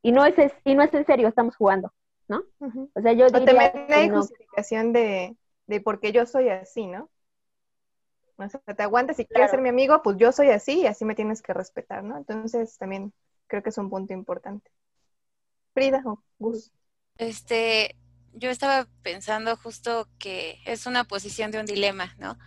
y, 0.03 0.11
no 0.11 0.25
es, 0.25 0.35
y 0.63 0.75
no 0.75 0.83
es 0.83 0.93
en 0.93 1.07
serio, 1.07 1.27
estamos 1.27 1.55
jugando, 1.55 1.91
¿no? 2.27 2.43
O 2.93 3.01
sea, 3.01 3.13
yo 3.13 3.27
diría... 3.29 3.73
hay 3.89 4.09
justificación 4.11 4.93
de, 4.93 5.35
de 5.65 5.81
por 5.81 5.99
qué 5.99 6.11
yo 6.11 6.27
soy 6.27 6.49
así, 6.49 6.85
¿no? 6.85 7.09
O 8.37 8.49
sea, 8.49 8.59
te 8.61 8.83
aguantas, 8.83 9.17
si 9.17 9.25
quieres 9.25 9.51
ser 9.51 9.61
mi 9.61 9.69
amigo, 9.69 10.01
pues 10.03 10.17
yo 10.17 10.31
soy 10.31 10.49
así 10.49 10.81
y 10.81 10.87
así 10.87 11.05
me 11.05 11.15
tienes 11.15 11.41
que 11.41 11.53
respetar, 11.53 12.03
¿no? 12.03 12.17
Entonces 12.17 12.77
también 12.77 13.13
creo 13.47 13.63
que 13.63 13.69
es 13.69 13.77
un 13.77 13.89
punto 13.89 14.13
importante. 14.13 14.69
Frida 15.73 16.01
o 16.05 16.21
Gus. 16.39 16.71
Este, 17.17 17.95
yo 18.33 18.49
estaba 18.49 18.87
pensando 19.01 19.55
justo 19.55 20.07
que 20.19 20.59
es 20.65 20.85
una 20.85 21.05
posición 21.05 21.51
de 21.51 21.59
un 21.59 21.65
dilema, 21.65 22.13
¿no? 22.17 22.37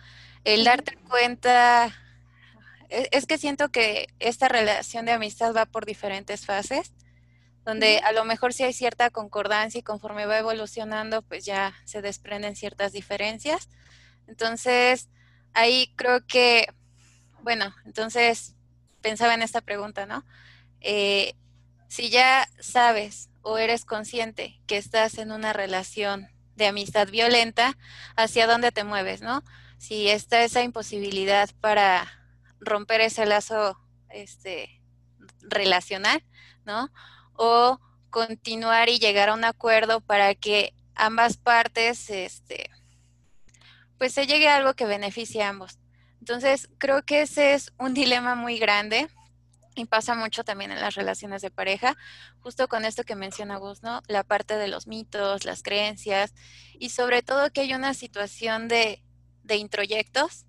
El 0.43 0.63
darte 0.63 0.95
cuenta, 1.09 1.91
e, 2.89 3.09
es 3.11 3.25
que 3.25 3.37
siento 3.37 3.69
que 3.69 4.07
esta 4.19 4.47
relación 4.47 5.05
de 5.05 5.11
amistad 5.13 5.55
va 5.55 5.65
por 5.65 5.85
diferentes 5.85 6.45
fases, 6.45 6.93
donde 7.65 7.99
a 7.99 8.11
lo 8.11 8.25
mejor 8.25 8.53
si 8.53 8.63
hay 8.63 8.73
cierta 8.73 9.09
concordancia 9.09 9.79
y 9.79 9.83
conforme 9.83 10.25
va 10.25 10.39
evolucionando, 10.39 11.21
pues 11.23 11.45
ya 11.45 11.73
se 11.85 12.01
desprenden 12.01 12.55
ciertas 12.55 12.91
diferencias. 12.91 13.69
Entonces, 14.27 15.09
ahí 15.53 15.93
creo 15.95 16.25
que, 16.25 16.67
bueno, 17.41 17.73
entonces 17.85 18.55
pensaba 19.01 19.33
en 19.33 19.41
esta 19.41 19.61
pregunta, 19.61 20.05
¿no? 20.05 20.25
Eh, 20.81 21.35
si 21.87 22.09
ya 22.09 22.47
sabes 22.59 23.29
o 23.41 23.57
eres 23.57 23.85
consciente 23.85 24.61
que 24.67 24.77
estás 24.77 25.17
en 25.17 25.31
una 25.31 25.53
relación 25.53 26.27
de 26.55 26.67
amistad 26.67 27.07
violenta, 27.07 27.77
¿hacia 28.15 28.47
dónde 28.47 28.71
te 28.71 28.83
mueves, 28.83 29.21
no? 29.21 29.43
Si 29.77 30.09
está 30.09 30.43
esa 30.43 30.61
imposibilidad 30.61 31.49
para 31.61 32.07
romper 32.59 33.01
ese 33.01 33.25
lazo 33.25 33.79
este, 34.09 34.81
relacional, 35.41 36.23
¿no? 36.65 36.91
O 37.33 37.79
continuar 38.09 38.89
y 38.89 38.99
llegar 38.99 39.29
a 39.29 39.33
un 39.33 39.45
acuerdo 39.45 40.01
para 40.01 40.35
que 40.35 40.73
ambas 40.95 41.37
partes 41.37 42.09
este, 42.09 42.69
pues 43.99 44.13
se 44.13 44.25
llegue 44.25 44.47
a 44.47 44.55
algo 44.55 44.73
que 44.73 44.85
beneficie 44.85 45.43
a 45.43 45.49
ambos. 45.49 45.77
Entonces, 46.19 46.69
creo 46.79 47.03
que 47.03 47.21
ese 47.21 47.53
es 47.53 47.71
un 47.77 47.93
dilema 47.93 48.33
muy 48.33 48.57
grande 48.57 49.07
y 49.75 49.85
pasa 49.85 50.15
mucho 50.15 50.43
también 50.43 50.71
en 50.71 50.81
las 50.81 50.95
relaciones 50.95 51.41
de 51.41 51.51
pareja, 51.51 51.95
justo 52.39 52.67
con 52.67 52.85
esto 52.85 53.03
que 53.03 53.15
menciona 53.15 53.57
Gus, 53.57 53.83
¿no? 53.83 54.01
La 54.07 54.23
parte 54.23 54.57
de 54.57 54.67
los 54.67 54.87
mitos, 54.87 55.45
las 55.45 55.61
creencias 55.61 56.33
y 56.79 56.89
sobre 56.89 57.21
todo 57.21 57.51
que 57.51 57.61
hay 57.61 57.73
una 57.73 57.93
situación 57.93 58.67
de, 58.67 59.03
de 59.43 59.55
introyectos. 59.57 60.45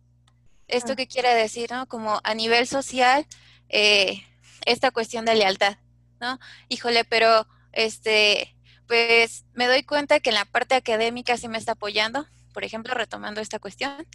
¿Esto 0.66 0.94
qué 0.94 1.08
quiere 1.08 1.34
decir, 1.34 1.70
no? 1.72 1.86
Como 1.86 2.20
a 2.22 2.34
nivel 2.34 2.66
social, 2.66 3.26
eh, 3.68 4.22
esta 4.64 4.92
cuestión 4.92 5.24
de 5.24 5.34
lealtad, 5.34 5.76
¿no? 6.20 6.38
Híjole, 6.68 7.04
pero 7.04 7.46
este, 7.72 8.56
pues 8.86 9.44
me 9.52 9.66
doy 9.66 9.82
cuenta 9.82 10.20
que 10.20 10.30
en 10.30 10.36
la 10.36 10.44
parte 10.44 10.76
académica 10.76 11.36
sí 11.36 11.48
me 11.48 11.58
está 11.58 11.72
apoyando, 11.72 12.26
por 12.52 12.64
ejemplo, 12.64 12.94
retomando 12.94 13.40
esta 13.40 13.58
cuestión. 13.58 14.06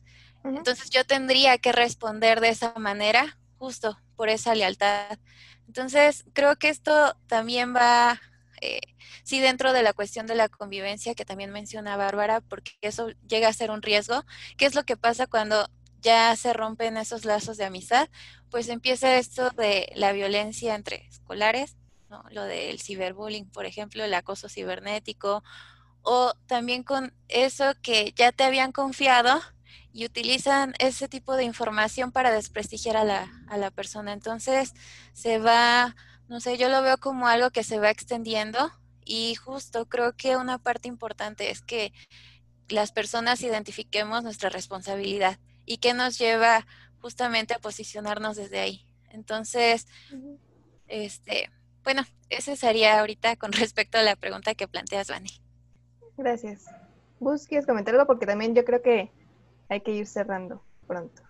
Entonces 0.44 0.90
yo 0.92 1.06
tendría 1.06 1.58
que 1.58 1.72
responder 1.72 2.40
de 2.40 2.50
esa 2.50 2.74
manera, 2.78 3.38
justo 3.58 3.98
por 4.16 4.30
esa 4.30 4.54
lealtad. 4.54 5.18
Entonces 5.68 6.26
creo 6.34 6.56
que 6.58 6.70
esto 6.70 7.18
también 7.28 7.76
va, 7.76 8.22
eh, 8.62 8.82
sí, 9.24 9.40
dentro 9.40 9.74
de 9.74 9.82
la 9.82 9.94
cuestión 9.94 10.28
de 10.28 10.36
la 10.36 10.50
convivencia 10.50 11.16
que 11.16 11.26
también 11.26 11.52
menciona 11.52 11.98
Bárbara, 11.98 12.42
porque 12.42 12.74
eso 12.82 13.10
llega 13.28 13.48
a 13.48 13.54
ser 13.54 13.72
un 13.72 13.82
riesgo. 13.82 14.24
¿Qué 14.58 14.66
es 14.66 14.76
lo 14.76 14.84
que 14.84 14.98
pasa 14.98 15.26
cuando 15.28 15.70
ya 16.02 16.36
se 16.36 16.54
rompen 16.54 16.98
esos 16.98 17.26
lazos 17.26 17.58
de 17.58 17.66
amistad? 17.66 18.10
Pues 18.52 18.70
empieza 18.70 19.18
esto 19.18 19.50
de 19.50 19.92
la 19.96 20.12
violencia 20.12 20.76
entre 20.76 21.08
escolares, 21.08 21.76
¿no? 22.10 22.24
lo 22.30 22.44
del 22.44 22.80
ciberbullying, 22.80 23.50
por 23.50 23.66
ejemplo, 23.66 24.04
el 24.04 24.14
acoso 24.14 24.48
cibernético 24.48 25.44
o 26.06 26.34
también 26.46 26.84
con 26.84 27.14
eso 27.28 27.74
que 27.82 28.14
ya 28.16 28.32
te 28.32 28.44
habían 28.44 28.72
confiado 28.72 29.42
y 29.92 30.06
utilizan 30.06 30.74
ese 30.80 31.08
tipo 31.08 31.36
de 31.36 31.44
información 31.44 32.12
para 32.12 32.32
desprestigiar 32.32 32.96
a 32.96 33.04
la, 33.04 33.32
a 33.48 33.58
la 33.58 33.72
persona. 33.72 34.14
Entonces 34.14 34.74
se 35.14 35.40
va, 35.40 35.96
no 36.28 36.40
sé, 36.40 36.58
yo 36.58 36.70
lo 36.70 36.82
veo 36.82 36.98
como 36.98 37.28
algo 37.28 37.50
que 37.50 37.64
se 37.64 37.80
va 37.80 37.90
extendiendo 37.90 38.72
y 39.04 39.36
justo 39.36 39.88
creo 39.88 40.16
que 40.16 40.38
una 40.38 40.60
parte 40.60 40.88
importante 40.88 41.50
es 41.50 41.62
que 41.62 41.92
las 42.70 42.92
personas 42.92 43.42
identifiquemos 43.42 44.24
nuestra 44.24 44.50
responsabilidad 44.50 45.40
y 45.66 45.78
que 45.78 45.94
nos 45.94 46.18
lleva 46.18 46.68
justamente 47.00 47.54
a 47.54 47.60
posicionarnos 47.60 48.36
desde 48.36 48.60
ahí. 48.60 48.86
Entonces, 49.10 49.88
este, 50.88 51.50
bueno, 51.84 52.04
ese 52.30 52.56
sería 52.56 53.00
ahorita 53.00 53.38
con 53.38 53.52
respecto 53.54 53.98
a 53.98 54.04
la 54.04 54.16
pregunta 54.16 54.54
que 54.56 54.68
planteas, 54.68 55.08
Vani. 55.08 55.45
Gracias. 56.18 56.66
Bus, 57.20 57.48
¿quieres 57.48 57.66
comentar 57.66 57.94
algo? 57.94 58.08
Porque 58.08 58.26
también 58.26 58.56
yo 58.56 58.66
creo 58.66 58.82
que 58.82 59.12
hay 59.70 59.82
que 59.82 59.92
ir 59.92 60.08
cerrando 60.08 60.62
pronto. 60.88 61.22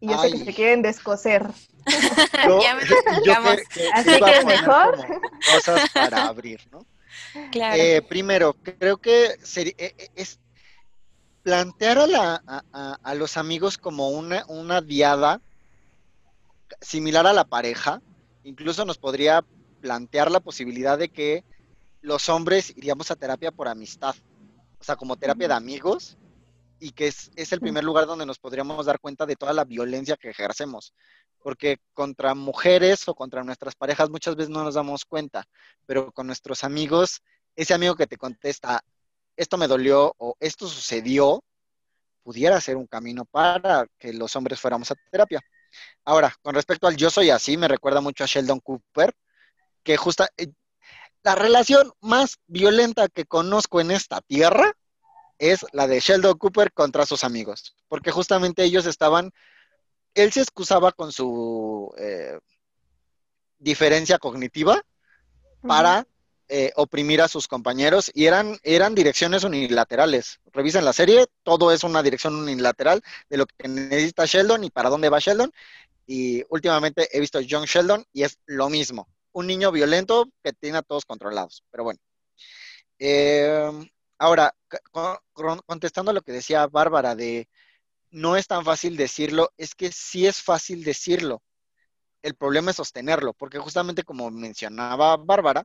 Y 0.00 0.08
yo 0.08 0.18
sé 0.18 0.32
que 0.32 0.38
se 0.38 0.54
quieren 0.54 0.82
descoser. 0.82 1.46
ya 2.64 3.40
me 3.40 3.52
Así 3.94 4.20
que 4.20 4.38
es 4.38 4.44
mejor. 4.44 5.06
Cosas 5.54 5.90
para 5.90 6.26
abrir, 6.26 6.60
¿no? 6.72 6.84
Claro. 7.52 7.80
Eh, 7.80 8.02
primero, 8.02 8.54
creo 8.54 8.96
que 8.96 9.36
sería, 9.42 9.74
eh, 9.78 9.94
eh, 9.96 10.08
es 10.16 10.40
plantear 11.42 11.98
a, 11.98 12.06
la, 12.06 12.42
a, 12.46 12.98
a, 13.02 13.14
los 13.14 13.36
amigos 13.36 13.78
como 13.78 14.10
una, 14.10 14.44
una 14.48 14.80
diada 14.80 15.40
similar 16.80 17.26
a 17.26 17.32
la 17.32 17.44
pareja. 17.44 18.02
Incluso 18.42 18.84
nos 18.84 18.98
podría 18.98 19.44
plantear 19.80 20.30
la 20.30 20.40
posibilidad 20.40 20.98
de 20.98 21.10
que 21.10 21.44
los 22.00 22.28
hombres 22.28 22.72
iríamos 22.76 23.10
a 23.10 23.16
terapia 23.16 23.52
por 23.52 23.68
amistad 23.68 24.16
o 24.82 24.84
sea, 24.84 24.96
como 24.96 25.16
terapia 25.16 25.46
de 25.46 25.54
amigos, 25.54 26.18
y 26.80 26.90
que 26.90 27.06
es, 27.06 27.30
el 27.36 27.60
primer 27.60 27.84
lugar 27.84 28.06
donde 28.06 28.26
nos 28.26 28.40
podríamos 28.40 28.84
dar 28.84 28.98
cuenta 28.98 29.24
de 29.26 29.36
toda 29.36 29.52
la 29.52 29.64
violencia 29.64 30.16
que 30.16 30.30
ejercemos. 30.30 30.92
Porque 31.38 31.78
contra 31.94 32.34
mujeres 32.34 33.06
o 33.06 33.14
contra 33.14 33.44
nuestras 33.44 33.76
parejas 33.76 34.10
muchas 34.10 34.34
veces 34.34 34.50
no 34.50 34.64
nos 34.64 34.74
damos 34.74 35.04
cuenta, 35.04 35.44
pero 35.86 36.10
con 36.10 36.26
nuestros 36.26 36.64
amigos, 36.64 37.22
ese 37.54 37.74
amigo 37.74 37.94
que 37.94 38.08
te 38.08 38.16
contesta, 38.16 38.82
esto 39.36 39.56
me 39.56 39.68
dolió 39.68 40.12
o 40.18 40.34
esto 40.40 40.66
sucedió, 40.66 41.44
pudiera 42.24 42.60
ser 42.60 42.76
un 42.76 42.88
camino 42.88 43.24
para 43.24 43.86
que 44.00 44.12
los 44.12 44.34
hombres 44.34 44.58
fuéramos 44.58 44.90
a 44.90 44.96
terapia. 45.12 45.40
Ahora, 46.04 46.34
con 46.42 46.56
respecto 46.56 46.88
al 46.88 46.96
yo 46.96 47.08
soy 47.08 47.30
así, 47.30 47.56
me 47.56 47.68
recuerda 47.68 48.00
mucho 48.00 48.24
a 48.24 48.26
Sheldon 48.26 48.58
Cooper, 48.58 49.14
que 49.84 49.96
justa, 49.96 50.28
eh, 50.36 50.48
la 51.22 51.34
relación 51.34 51.92
más 52.00 52.38
violenta 52.46 53.08
que 53.08 53.24
conozco 53.24 53.80
en 53.80 53.90
esta 53.90 54.20
tierra 54.20 54.72
es 55.38 55.64
la 55.72 55.86
de 55.86 56.00
Sheldon 56.00 56.38
Cooper 56.38 56.72
contra 56.72 57.06
sus 57.06 57.24
amigos, 57.24 57.76
porque 57.88 58.10
justamente 58.10 58.64
ellos 58.64 58.86
estaban, 58.86 59.32
él 60.14 60.32
se 60.32 60.40
excusaba 60.40 60.92
con 60.92 61.12
su 61.12 61.92
eh, 61.98 62.38
diferencia 63.58 64.18
cognitiva 64.18 64.82
para 65.66 66.06
eh, 66.48 66.72
oprimir 66.76 67.22
a 67.22 67.28
sus 67.28 67.48
compañeros 67.48 68.10
y 68.14 68.26
eran, 68.26 68.58
eran 68.62 68.94
direcciones 68.94 69.44
unilaterales. 69.44 70.40
Revisen 70.52 70.84
la 70.84 70.92
serie, 70.92 71.26
todo 71.44 71.72
es 71.72 71.84
una 71.84 72.02
dirección 72.02 72.34
unilateral 72.34 73.02
de 73.28 73.36
lo 73.36 73.46
que 73.46 73.68
necesita 73.68 74.26
Sheldon 74.26 74.64
y 74.64 74.70
para 74.70 74.90
dónde 74.90 75.08
va 75.08 75.18
Sheldon. 75.18 75.52
Y 76.04 76.42
últimamente 76.50 77.08
he 77.12 77.20
visto 77.20 77.40
John 77.48 77.64
Sheldon 77.64 78.04
y 78.12 78.24
es 78.24 78.38
lo 78.46 78.68
mismo 78.68 79.08
un 79.32 79.46
niño 79.46 79.72
violento 79.72 80.30
que 80.42 80.52
tiene 80.52 80.78
a 80.78 80.82
todos 80.82 81.04
controlados. 81.04 81.64
Pero 81.70 81.84
bueno. 81.84 82.00
Em, 82.98 83.88
ahora, 84.18 84.54
contestando 85.66 86.10
a 86.10 86.14
lo 86.14 86.22
que 86.22 86.32
decía 86.32 86.66
Bárbara 86.66 87.14
de 87.14 87.48
no 88.10 88.36
es 88.36 88.46
tan 88.46 88.64
fácil 88.64 88.96
decirlo, 88.96 89.50
es 89.56 89.74
que 89.74 89.90
sí 89.92 90.26
es 90.26 90.42
fácil 90.42 90.84
decirlo. 90.84 91.42
El 92.22 92.34
problema 92.36 92.70
es 92.70 92.76
sostenerlo, 92.76 93.34
porque 93.34 93.58
justamente 93.58 94.04
como 94.04 94.30
mencionaba 94.30 95.16
Bárbara, 95.16 95.64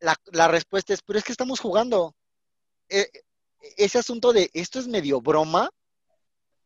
la, 0.00 0.16
la 0.32 0.48
respuesta 0.48 0.92
es, 0.94 1.02
pero 1.02 1.18
es 1.18 1.24
que 1.24 1.32
estamos 1.32 1.60
jugando. 1.60 2.14
eh, 2.88 3.08
ese 3.76 3.98
asunto 3.98 4.32
de 4.32 4.50
esto 4.52 4.78
es 4.78 4.88
medio 4.88 5.20
broma, 5.20 5.70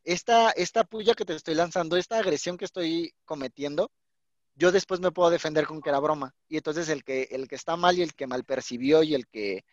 esta, 0.04 0.50
esta 0.52 0.84
puya 0.84 1.14
que 1.14 1.24
te 1.24 1.34
estoy 1.34 1.54
lanzando, 1.54 1.96
esta 1.96 2.18
agresión 2.18 2.56
que 2.56 2.64
estoy 2.64 3.14
cometiendo, 3.24 3.90
yo 4.59 4.73
después 4.73 4.99
me 4.99 5.12
puedo 5.12 5.31
defender 5.31 5.66
con 5.66 5.81
que 5.81 5.88
era 5.88 6.01
broma. 6.01 6.35
Y 6.49 6.57
entonces 6.57 6.88
el 6.88 7.05
que, 7.05 7.29
el 7.31 7.47
que 7.47 7.55
está 7.55 7.77
mal 7.77 7.97
y 7.97 8.03
el 8.03 8.14
que 8.14 8.27
mal 8.27 8.44
percibió 8.44 9.05
y 9.05 9.14
el 9.14 9.29
que 9.29 9.64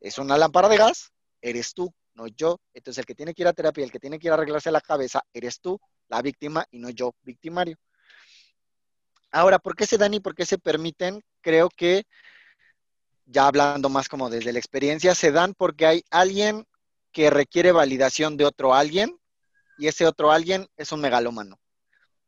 es 0.00 0.18
una 0.18 0.38
lámpara 0.38 0.68
de 0.68 0.76
gas, 0.76 1.12
eres 1.40 1.74
tú, 1.74 1.92
no 2.14 2.28
yo. 2.28 2.60
Entonces 2.72 3.00
el 3.00 3.06
que 3.06 3.16
tiene 3.16 3.34
que 3.34 3.42
ir 3.42 3.48
a 3.48 3.52
terapia, 3.52 3.84
el 3.84 3.90
que 3.90 3.98
tiene 3.98 4.20
que 4.20 4.28
ir 4.28 4.30
a 4.30 4.34
arreglarse 4.34 4.70
la 4.70 4.80
cabeza, 4.80 5.22
eres 5.32 5.60
tú, 5.60 5.80
la 6.08 6.22
víctima, 6.22 6.64
y 6.70 6.78
no 6.78 6.90
yo, 6.90 7.14
victimario. 7.22 7.76
Ahora, 9.32 9.58
¿por 9.58 9.74
qué 9.74 9.86
se 9.86 9.98
dan 9.98 10.14
y 10.14 10.20
por 10.20 10.36
qué 10.36 10.46
se 10.46 10.58
permiten? 10.58 11.20
Creo 11.40 11.68
que, 11.68 12.04
ya 13.26 13.48
hablando 13.48 13.88
más 13.88 14.08
como 14.08 14.30
desde 14.30 14.52
la 14.52 14.60
experiencia, 14.60 15.16
se 15.16 15.32
dan 15.32 15.54
porque 15.54 15.86
hay 15.86 16.04
alguien 16.10 16.64
que 17.10 17.28
requiere 17.28 17.72
validación 17.72 18.36
de 18.36 18.44
otro 18.44 18.72
alguien 18.72 19.18
y 19.78 19.88
ese 19.88 20.06
otro 20.06 20.30
alguien 20.30 20.68
es 20.76 20.92
un 20.92 21.00
megalómano. 21.00 21.58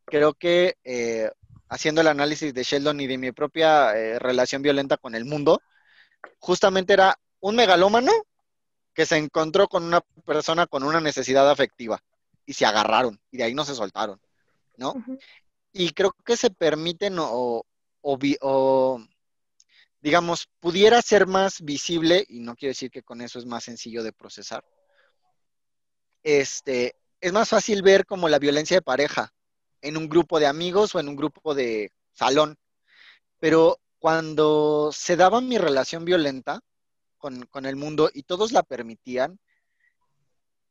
Creo 0.07 0.35
que 0.35 0.77
eh, 0.83 1.31
haciendo 1.69 2.01
el 2.01 2.09
análisis 2.09 2.53
de 2.53 2.63
Sheldon 2.63 3.01
y 3.01 3.07
de 3.07 3.19
mi 3.19 3.33
propia 3.33 3.97
eh, 3.97 4.19
relación 4.19 4.63
violenta 4.63 4.97
con 4.97 5.15
el 5.15 5.25
mundo, 5.25 5.63
justamente 6.39 6.93
era 6.93 7.19
un 7.41 7.57
megalómano 7.57 8.13
que 8.95 9.07
se 9.07 9.17
encontró 9.17 9.69
con 9.69 9.85
una 9.85 10.01
persona 10.25 10.67
con 10.67 10.85
una 10.85 11.01
necesidad 11.01 11.51
afectiva 11.51 12.03
y 12.47 12.53
se 12.55 12.65
agarraron 12.65 13.21
y 13.31 13.39
de 13.39 13.45
ahí 13.45 13.55
no 13.55 13.65
se 13.65 13.75
soltaron, 13.75 14.21
¿no? 14.77 14.95
Y 15.73 15.91
creo 15.91 16.15
que 16.25 16.37
se 16.37 16.51
permiten 16.51 17.17
o, 17.19 17.65
o, 18.01 19.01
digamos, 20.01 20.49
pudiera 20.61 21.03
ser 21.03 21.27
más 21.27 21.61
visible, 21.63 22.25
y 22.29 22.41
no 22.41 22.55
quiero 22.55 22.71
decir 22.71 22.91
que 22.91 23.03
con 23.03 23.21
eso 23.21 23.39
es 23.39 23.47
más 23.47 23.65
sencillo 23.65 24.03
de 24.03 24.13
procesar, 24.13 24.65
este, 26.23 26.97
es 27.21 27.33
más 27.33 27.49
fácil 27.49 27.83
ver 27.83 28.07
como 28.07 28.29
la 28.29 28.39
violencia 28.39 28.77
de 28.77 28.83
pareja, 28.83 29.33
en 29.85 29.99
un 29.99 30.09
grupo 30.09 30.41
de 30.41 30.47
amigos 30.47 30.95
o 30.95 31.01
en 31.01 31.09
un 31.09 31.15
grupo 31.15 31.55
de 31.55 31.93
salón. 32.15 32.57
Pero 33.39 33.79
cuando 33.99 34.91
se 34.93 35.15
daba 35.15 35.41
mi 35.41 35.59
relación 35.59 36.05
violenta 36.05 36.61
con, 37.19 37.67
el 37.67 37.77
mundo 37.77 38.11
y 38.13 38.23
todos 38.23 38.53
la 38.53 38.63
permitían, 38.63 39.39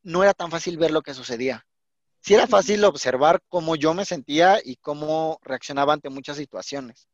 no 0.02 0.22
era 0.22 0.34
tan 0.34 0.50
fácil 0.50 0.78
ver 0.78 0.90
lo 0.90 1.02
que 1.02 1.14
sucedía. 1.14 1.64
Sí 2.20 2.34
era 2.34 2.46
fácil 2.46 2.84
observar 2.84 3.42
cómo 3.48 3.76
yo 3.76 3.94
me 3.94 4.04
sentía 4.04 4.60
y 4.64 4.76
cómo 4.76 5.38
reaccionaba 5.42 5.92
ante 5.92 6.10
muchas 6.10 6.36
situaciones. 6.36 7.08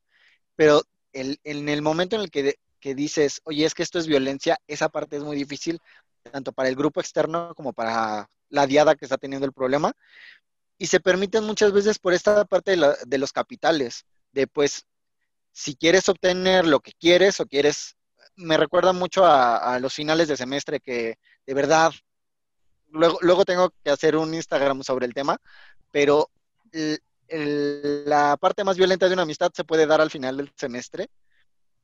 Pero 0.56 0.82
en 1.12 1.68
el 1.68 1.82
momento 1.82 2.16
en 2.16 2.22
el 2.22 2.30
que, 2.30 2.56
que 2.80 2.94
dices, 2.94 3.40
oye, 3.44 3.64
es 3.64 3.74
que 3.74 3.82
esto 3.82 3.98
es 3.98 4.06
violencia, 4.06 4.58
esa 4.66 4.88
parte 4.88 5.16
es 5.16 5.22
muy 5.22 5.36
difícil, 5.36 5.80
tanto 6.22 6.52
para 6.52 6.68
el 6.68 6.76
grupo 6.76 7.00
externo 7.00 7.54
como 7.54 7.72
para 7.72 8.30
la 8.50 8.66
diada 8.66 8.94
que 8.94 9.04
está 9.04 9.16
teniendo 9.16 9.46
el 9.46 9.52
problema, 9.52 9.94
y 10.80 10.86
se 10.86 10.98
permiten 10.98 11.44
muchas 11.44 11.72
veces 11.72 11.98
por 11.98 12.14
esta 12.14 12.46
parte 12.46 12.74
de, 13.06 13.18
los 13.18 13.32
capitales, 13.34 14.06
de 14.32 14.46
pues, 14.46 14.86
si 15.52 15.76
quieres 15.76 16.08
obtener 16.08 16.66
lo 16.66 16.80
que 16.80 16.92
quieres 16.98 17.38
o 17.38 17.44
quieres, 17.44 17.98
me 18.34 18.56
recuerda 18.56 18.94
mucho 18.94 19.26
a, 19.26 19.78
los 19.78 19.92
finales 19.92 20.26
de 20.26 20.38
semestre 20.38 20.80
que 20.80 21.18
de 21.46 21.54
verdad, 21.54 21.92
luego, 22.88 23.18
luego 23.20 23.44
tengo 23.44 23.74
que 23.84 23.90
hacer 23.90 24.16
un 24.16 24.32
Instagram 24.32 24.82
sobre 24.82 25.04
el 25.04 25.12
tema, 25.12 25.36
pero 25.92 26.30
la 27.28 28.38
parte 28.38 28.64
más 28.64 28.78
violenta 28.78 29.06
de 29.06 29.12
una 29.12 29.24
amistad 29.24 29.52
se 29.54 29.64
puede 29.64 29.84
dar 29.84 30.00
al 30.00 30.10
final 30.10 30.38
del 30.38 30.50
semestre, 30.56 31.10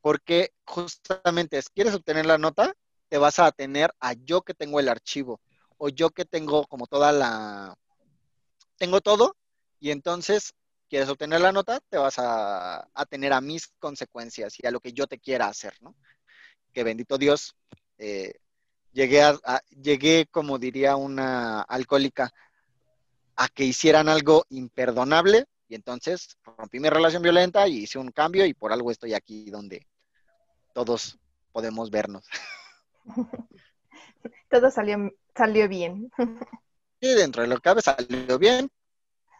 porque 0.00 0.54
justamente 0.64 1.61
si 1.61 1.68
quieres 1.74 1.92
obtener 1.92 2.24
la 2.24 2.38
nota, 2.38 2.72
te 3.11 3.18
vas 3.18 3.40
a 3.40 3.46
atener 3.46 3.92
a 4.00 4.14
yo 4.14 4.40
que 4.40 4.54
tengo 4.54 4.80
el 4.80 4.88
archivo 4.88 5.42
o 5.76 5.90
yo 5.90 6.09
que 6.09 6.24
tengo 6.24 6.66
como 6.66 6.87
toda 6.87 7.12
la 7.12 7.76
tengo 8.77 9.01
todo 9.01 9.37
y 9.81 9.91
entonces 9.91 10.55
quieres 10.89 11.09
obtener 11.09 11.41
la 11.41 11.53
nota, 11.53 11.81
te 11.89 11.99
vas 11.99 12.17
a, 12.19 12.89
tener 13.09 13.33
a 13.33 13.41
mis 13.41 13.69
consecuencias 13.79 14.55
y 14.62 14.67
a 14.67 14.71
lo 14.71 14.81
que 14.81 14.93
yo 14.93 15.07
te 15.07 15.19
quiera 15.19 15.49
hacer, 15.49 15.75
¿no? 15.81 15.97
Que 16.73 16.85
bendito 16.85 17.19
Dios, 17.19 17.57
eh, 17.99 18.35
llegué, 18.93 19.23
a, 19.23 19.61
llegué, 19.71 20.27
como 20.31 20.59
diría 20.59 20.97
una 20.97 21.62
alcohólica, 21.62 22.33
a 23.37 23.49
que 23.49 23.65
hicieran 23.65 24.09
algo 24.09 24.47
imperdonable 24.49 25.47
y 25.69 25.75
entonces 25.75 26.39
rompí 26.57 26.81
mi 26.81 26.89
relación 26.89 27.23
violenta 27.23 27.67
y 27.69 27.79
hice 27.79 27.99
un 27.99 28.11
cambio 28.11 28.47
y 28.47 28.55
por 28.55 28.73
algo 28.73 28.91
estoy 28.91 29.15
aquí 29.15 29.51
donde 29.51 29.87
todos 30.73 31.19
podemos 31.53 31.91
vernos. 31.91 32.27
Todo 34.51 34.71
salió, 34.71 35.11
salió 35.35 35.69
bien. 35.69 36.11
Y 37.07 37.14
dentro 37.14 37.42
de 37.42 37.49
lo 37.49 37.57
que 37.57 37.62
cabe 37.62 37.83
salió 37.83 38.38
bien. 38.38 38.69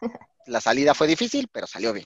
La 0.45 0.61
salida 0.61 0.93
fue 0.93 1.07
difícil, 1.07 1.49
pero 1.51 1.67
salió 1.67 1.91
bien. 1.91 2.05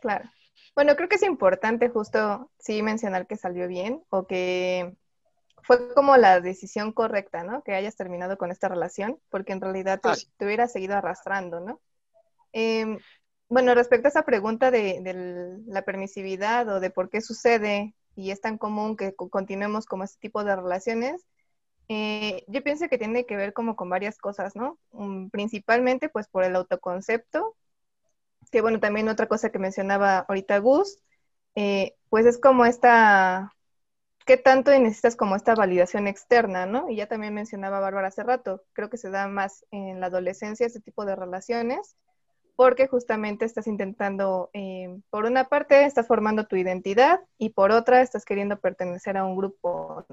Claro. 0.00 0.30
Bueno, 0.74 0.96
creo 0.96 1.08
que 1.08 1.16
es 1.16 1.22
importante 1.22 1.88
justo 1.90 2.50
sí 2.58 2.82
mencionar 2.82 3.26
que 3.26 3.36
salió 3.36 3.68
bien 3.68 4.02
o 4.08 4.26
que 4.26 4.96
fue 5.62 5.92
como 5.94 6.16
la 6.16 6.40
decisión 6.40 6.92
correcta, 6.92 7.42
¿no? 7.42 7.62
Que 7.62 7.74
hayas 7.74 7.96
terminado 7.96 8.38
con 8.38 8.50
esta 8.50 8.68
relación, 8.68 9.18
porque 9.30 9.52
en 9.52 9.60
realidad 9.60 10.00
te, 10.00 10.08
ah, 10.08 10.16
hubiera 10.40 10.68
seguido 10.68 10.94
arrastrando, 10.94 11.60
¿no? 11.60 11.80
Em, 12.52 12.98
bueno, 13.48 13.74
respecto 13.74 14.08
a 14.08 14.10
esa 14.10 14.24
pregunta 14.24 14.70
de, 14.70 15.00
de, 15.02 15.58
la 15.66 15.82
permisividad 15.82 16.68
o 16.68 16.80
de 16.80 16.90
por 16.90 17.10
qué 17.10 17.20
sucede 17.20 17.94
y 18.14 18.30
es 18.30 18.40
tan 18.40 18.58
común 18.58 18.96
que 18.96 19.14
continuemos 19.14 19.86
como 19.86 20.04
este 20.04 20.18
tipo 20.20 20.44
de 20.44 20.56
relaciones, 20.56 21.26
eh, 21.88 22.44
yo 22.48 22.62
pienso 22.62 22.88
que 22.88 22.98
tiene 22.98 23.26
que 23.26 23.36
ver 23.36 23.52
como 23.52 23.76
con 23.76 23.88
varias 23.90 24.18
cosas, 24.18 24.56
¿no? 24.56 24.78
Mm, 24.92 25.28
principalmente 25.30 26.08
pues 26.08 26.28
por 26.28 26.44
el 26.44 26.56
autoconcepto, 26.56 27.56
que 28.50 28.60
bueno, 28.60 28.80
también 28.80 29.08
otra 29.08 29.28
cosa 29.28 29.50
que 29.50 29.58
mencionaba 29.58 30.20
ahorita 30.20 30.58
Gus, 30.58 30.98
eh, 31.54 31.96
pues 32.08 32.26
es 32.26 32.38
como 32.38 32.64
esta, 32.66 33.52
¿qué 34.26 34.36
tanto 34.36 34.70
necesitas 34.72 35.16
como 35.16 35.36
esta 35.36 35.54
validación 35.54 36.08
externa, 36.08 36.66
¿no? 36.66 36.90
Y 36.90 36.96
ya 36.96 37.06
también 37.08 37.34
mencionaba 37.34 37.80
Bárbara 37.80 38.08
hace 38.08 38.22
rato, 38.24 38.64
creo 38.72 38.90
que 38.90 38.98
se 38.98 39.10
da 39.10 39.28
más 39.28 39.64
en 39.70 40.00
la 40.00 40.06
adolescencia 40.08 40.66
este 40.66 40.80
tipo 40.80 41.04
de 41.06 41.16
relaciones, 41.16 41.96
porque 42.56 42.88
justamente 42.88 43.44
estás 43.44 43.66
intentando, 43.66 44.50
eh, 44.54 44.88
por 45.10 45.26
una 45.26 45.44
parte, 45.44 45.84
estás 45.84 46.06
formando 46.06 46.46
tu 46.46 46.56
identidad 46.56 47.20
y 47.38 47.50
por 47.50 47.70
otra, 47.70 48.00
estás 48.00 48.24
queriendo 48.24 48.58
pertenecer 48.58 49.18
a 49.18 49.24
un 49.26 49.36
grupo. 49.36 50.06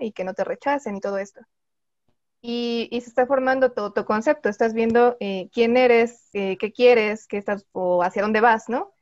Y 0.00 0.12
que 0.12 0.24
no 0.24 0.34
te 0.34 0.44
rechacen 0.44 0.96
y 0.96 1.00
todo 1.00 1.18
esto. 1.18 1.40
Y, 2.42 2.88
se 2.90 3.08
está 3.08 3.26
formando 3.26 3.72
todo 3.72 3.92
tu 3.92 4.04
concepto, 4.04 4.48
estás 4.48 4.74
viendo 4.74 5.16
eh, 5.20 5.48
quién 5.52 5.76
eres, 5.76 6.28
eh, 6.32 6.58
qué 6.58 6.72
quieres, 6.72 7.26
qué 7.26 7.38
estás 7.38 7.66
o 7.72 8.02
hacia 8.02 8.22
dónde 8.22 8.40
vas, 8.40 8.68
¿no? 8.68 8.92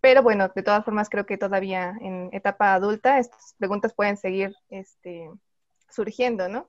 Pero 0.00 0.22
bueno, 0.22 0.48
de 0.54 0.62
todas 0.62 0.84
formas, 0.84 1.08
creo 1.08 1.26
que 1.26 1.38
todavía 1.38 1.94
en 2.00 2.28
etapa 2.32 2.74
adulta 2.74 3.18
estas 3.18 3.54
preguntas 3.58 3.94
pueden 3.94 4.16
seguir 4.16 4.54
este, 4.68 5.30
surgiendo, 5.88 6.48
¿no? 6.48 6.68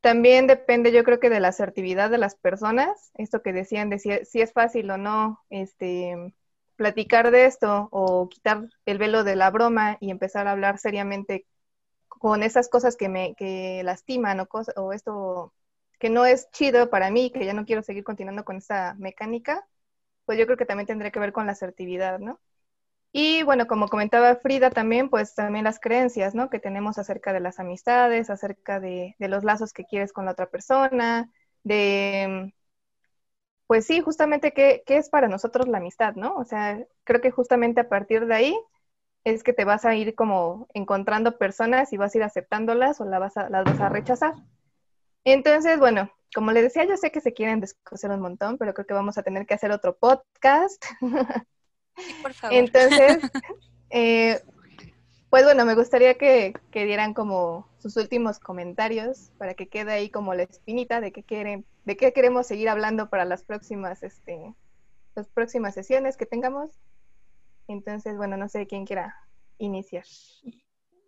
También 0.00 0.46
depende, 0.46 0.92
yo 0.92 1.02
creo 1.04 1.18
que 1.20 1.28
de 1.30 1.40
la 1.40 1.48
asertividad 1.48 2.08
de 2.10 2.18
las 2.18 2.36
personas, 2.36 3.10
esto 3.14 3.42
que 3.42 3.52
decían 3.52 3.90
de 3.90 3.98
si, 3.98 4.10
es 4.40 4.52
fácil 4.52 4.90
o 4.90 4.96
no 4.98 5.40
este, 5.50 6.34
platicar 6.76 7.30
de 7.32 7.46
esto 7.46 7.88
o 7.90 8.28
quitar 8.28 8.68
el 8.86 8.98
velo 8.98 9.24
de 9.24 9.34
la 9.36 9.50
broma 9.50 9.96
y 10.00 10.10
empezar 10.10 10.46
a 10.46 10.52
hablar 10.52 10.78
seriamente 10.78 11.46
con 12.08 12.42
esas 12.44 12.68
cosas 12.68 12.96
que 12.96 13.08
me 13.08 13.34
que 13.36 13.82
lastiman 13.84 14.40
o, 14.40 14.48
o 14.76 14.92
esto 14.92 15.54
que 16.00 16.10
no 16.10 16.26
es 16.26 16.50
chido 16.52 16.90
para 16.90 17.10
mí, 17.10 17.30
que 17.32 17.44
ya 17.46 17.54
no 17.54 17.66
quiero 17.66 17.82
seguir 17.82 18.04
continuando 18.04 18.44
con 18.44 18.58
esa 18.58 18.94
mecánica, 18.98 19.66
pues 20.26 20.38
yo 20.38 20.46
creo 20.46 20.58
que 20.58 20.66
también 20.66 20.86
tendría 20.88 21.12
que 21.12 21.20
ver 21.20 21.32
con 21.32 21.46
la 21.46 21.52
asertividad, 21.52 22.18
¿no? 22.20 22.40
Y 23.12 23.42
bueno, 23.42 23.66
como 23.66 23.88
comentaba 23.88 24.36
Frida 24.36 24.70
también, 24.70 25.08
pues 25.08 25.34
también 25.34 25.64
las 25.64 25.80
creencias, 25.80 26.34
¿no? 26.34 26.50
Que 26.50 26.58
tenemos 26.58 26.98
acerca 26.98 27.32
de 27.32 27.40
las 27.40 27.58
amistades, 27.58 28.30
acerca 28.30 28.80
de, 28.80 29.16
los 29.18 29.44
lazos 29.44 29.72
que 29.72 29.84
quieres 29.84 30.12
con 30.12 30.26
la 30.26 30.32
otra 30.32 30.50
persona, 30.50 31.30
de, 31.64 32.52
pues 33.66 33.86
sí, 33.86 34.00
justamente 34.00 34.52
qué, 34.52 34.82
es 34.86 35.10
para 35.10 35.28
nosotros 35.28 35.68
la 35.68 35.78
amistad, 35.78 36.14
¿no? 36.14 36.36
O 36.36 36.44
sea, 36.44 36.84
creo 37.04 37.20
que 37.20 37.30
justamente 37.30 37.80
a 37.82 37.88
partir 37.88 38.26
de 38.26 38.34
ahí 38.34 38.60
es 39.24 39.42
que 39.44 39.52
te 39.52 39.64
vas 39.64 39.84
a 39.84 39.94
ir 39.94 40.14
como 40.14 40.68
encontrando 40.74 41.38
personas 41.38 41.92
y 41.92 41.98
vas 41.98 42.14
a 42.14 42.18
ir 42.18 42.24
aceptándolas 42.24 43.00
o 43.00 43.04
las 43.04 43.20
vas 43.20 43.36
a, 43.36 43.50
las 43.50 43.64
vas 43.64 43.80
a 43.80 43.88
rechazar. 43.90 44.34
Entonces, 45.24 45.78
bueno, 45.78 46.10
como 46.34 46.52
les 46.52 46.64
decía, 46.64 46.84
yo 46.84 46.96
sé 46.96 47.10
que 47.12 47.20
se 47.20 47.34
quieren 47.34 47.60
descoser 47.60 48.10
un 48.10 48.20
montón, 48.20 48.58
pero 48.58 48.74
creo 48.74 48.86
que 48.86 48.94
vamos 48.94 49.18
a 49.18 49.22
tener 49.22 49.46
que 49.46 49.54
hacer 49.54 49.70
otro 49.72 49.96
podcast. 49.98 50.84
por 52.22 52.32
favor. 52.32 52.56
Entonces, 52.56 53.18
eh, 53.90 54.40
pues 55.30 55.44
bueno, 55.44 55.64
me 55.64 55.74
gustaría 55.74 56.14
que, 56.14 56.54
dieran 56.72 57.12
como 57.12 57.68
sus 57.78 57.96
últimos 57.96 58.38
comentarios 58.38 59.30
para 59.36 59.54
que 59.54 59.68
quede 59.68 59.92
ahí 59.92 60.10
como 60.10 60.34
la 60.34 60.44
espinita 60.44 61.00
de 61.00 61.12
qué 61.12 61.22
quieren, 61.22 61.66
de 61.84 61.96
qué 61.96 62.12
queremos 62.12 62.46
seguir 62.46 62.68
hablando 62.68 63.10
para 63.10 63.24
las 63.24 63.44
próximas, 63.44 64.02
este, 64.02 64.54
las 65.14 65.28
próximas 65.28 65.74
sesiones 65.74 66.16
que 66.16 66.26
tengamos. 66.26 66.70
Entonces, 67.66 68.16
bueno, 68.16 68.36
no 68.36 68.48
sé 68.48 68.66
quién 68.66 68.86
quiera 68.86 69.16
iniciar. 69.58 70.04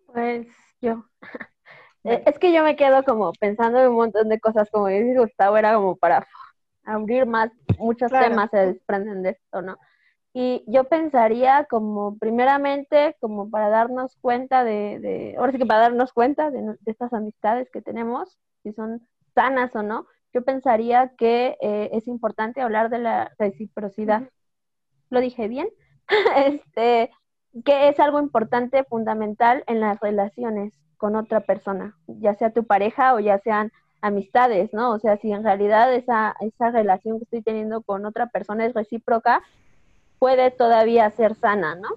Pues 0.07 0.47
yo. 0.81 1.05
Es 2.03 2.39
que 2.39 2.51
yo 2.51 2.65
me 2.65 2.77
quedo 2.77 3.05
como 3.05 3.31
pensando 3.35 3.79
en 3.79 3.89
un 3.89 3.97
montón 3.97 4.31
de 4.31 4.41
cosas, 4.41 4.71
como 4.71 4.87
dice 4.87 5.19
Gustavo, 5.19 5.59
era 5.59 5.75
como 5.75 5.97
para 5.97 6.27
abrir 6.83 7.27
más, 7.27 7.51
muchos 7.79 8.11
temas 8.11 8.51
se 8.51 8.57
desprenden 8.57 9.23
de 9.23 9.31
esto, 9.31 9.61
¿no? 9.61 9.79
Y 10.33 10.63
yo 10.69 10.85
pensaría 10.85 11.67
como, 11.69 12.17
primeramente, 12.19 13.17
como 13.21 13.51
para 13.51 13.69
darnos 13.69 14.17
cuenta 14.21 14.63
de, 14.63 15.01
de 15.01 15.35
ahora 15.37 15.53
sí 15.53 15.59
que 15.59 15.67
para 15.67 15.81
darnos 15.81 16.13
cuenta 16.13 16.51
de, 16.51 16.77
estas 16.87 17.13
amistades 17.13 17.69
que 17.71 17.83
tenemos, 17.83 18.39
si 18.63 18.73
son 18.73 19.07
sanas 19.35 19.75
o 19.75 19.83
no, 19.83 20.07
yo 20.33 20.45
pensaría 20.45 21.13
que 21.19 21.57
eh, 21.61 21.91
es 21.93 22.07
importante 22.07 22.61
hablar 22.61 22.91
de 22.91 23.01
la 23.01 23.33
reciprocidad. 23.39 24.31
¿Lo 25.09 25.21
dije 25.21 25.49
bien? 25.49 25.69
este, 26.37 27.11
que 27.65 27.89
es 27.89 27.99
algo 27.99 28.21
importante, 28.21 28.85
fundamental 28.85 29.65
en 29.67 29.81
las 29.81 29.99
relaciones 29.99 30.81
con 30.97 31.17
otra 31.17 31.41
persona, 31.41 31.97
ya 32.07 32.35
sea 32.35 32.53
tu 32.53 32.65
pareja 32.65 33.15
o 33.15 33.21
ya 33.21 33.39
sean 33.39 33.73
amistades, 34.03 34.73
¿no? 34.73 34.93
O 34.93 34.99
sea, 34.99 35.17
si 35.17 35.33
en 35.33 35.43
realidad 35.43 35.93
esa, 35.93 36.37
esa 36.41 36.71
relación 36.71 37.19
que 37.19 37.25
estoy 37.25 37.43
teniendo 37.43 37.83
con 37.83 38.07
otra 38.07 38.27
persona 38.27 38.67
es 38.67 38.75
recíproca, 38.75 39.43
puede 40.21 40.53
todavía 40.53 41.11
ser 41.11 41.35
sana, 41.35 41.75
¿no? 41.75 41.89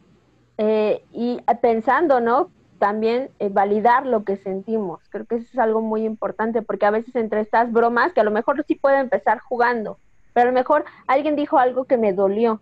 Eh, 0.57 1.03
y 1.11 1.39
pensando, 1.61 2.21
¿no? 2.21 2.49
También 2.79 3.29
eh, 3.37 3.49
validar 3.49 4.07
lo 4.07 4.23
que 4.23 4.37
sentimos. 4.37 5.01
Creo 5.09 5.25
que 5.25 5.35
eso 5.35 5.47
es 5.51 5.59
algo 5.59 5.81
muy 5.81 6.05
importante 6.05 6.63
porque 6.63 6.85
a 6.87 6.91
veces 6.91 7.15
entre 7.15 7.41
estas 7.41 7.71
bromas, 7.71 8.13
que 8.13 8.21
a 8.21 8.23
lo 8.23 8.31
mejor 8.31 8.63
sí 8.65 8.75
puede 8.75 8.99
empezar 8.99 9.39
jugando, 9.39 9.99
pero 10.33 10.47
a 10.47 10.51
lo 10.51 10.55
mejor 10.55 10.85
alguien 11.05 11.35
dijo 11.35 11.59
algo 11.59 11.83
que 11.83 11.97
me 11.97 12.13
dolió 12.13 12.61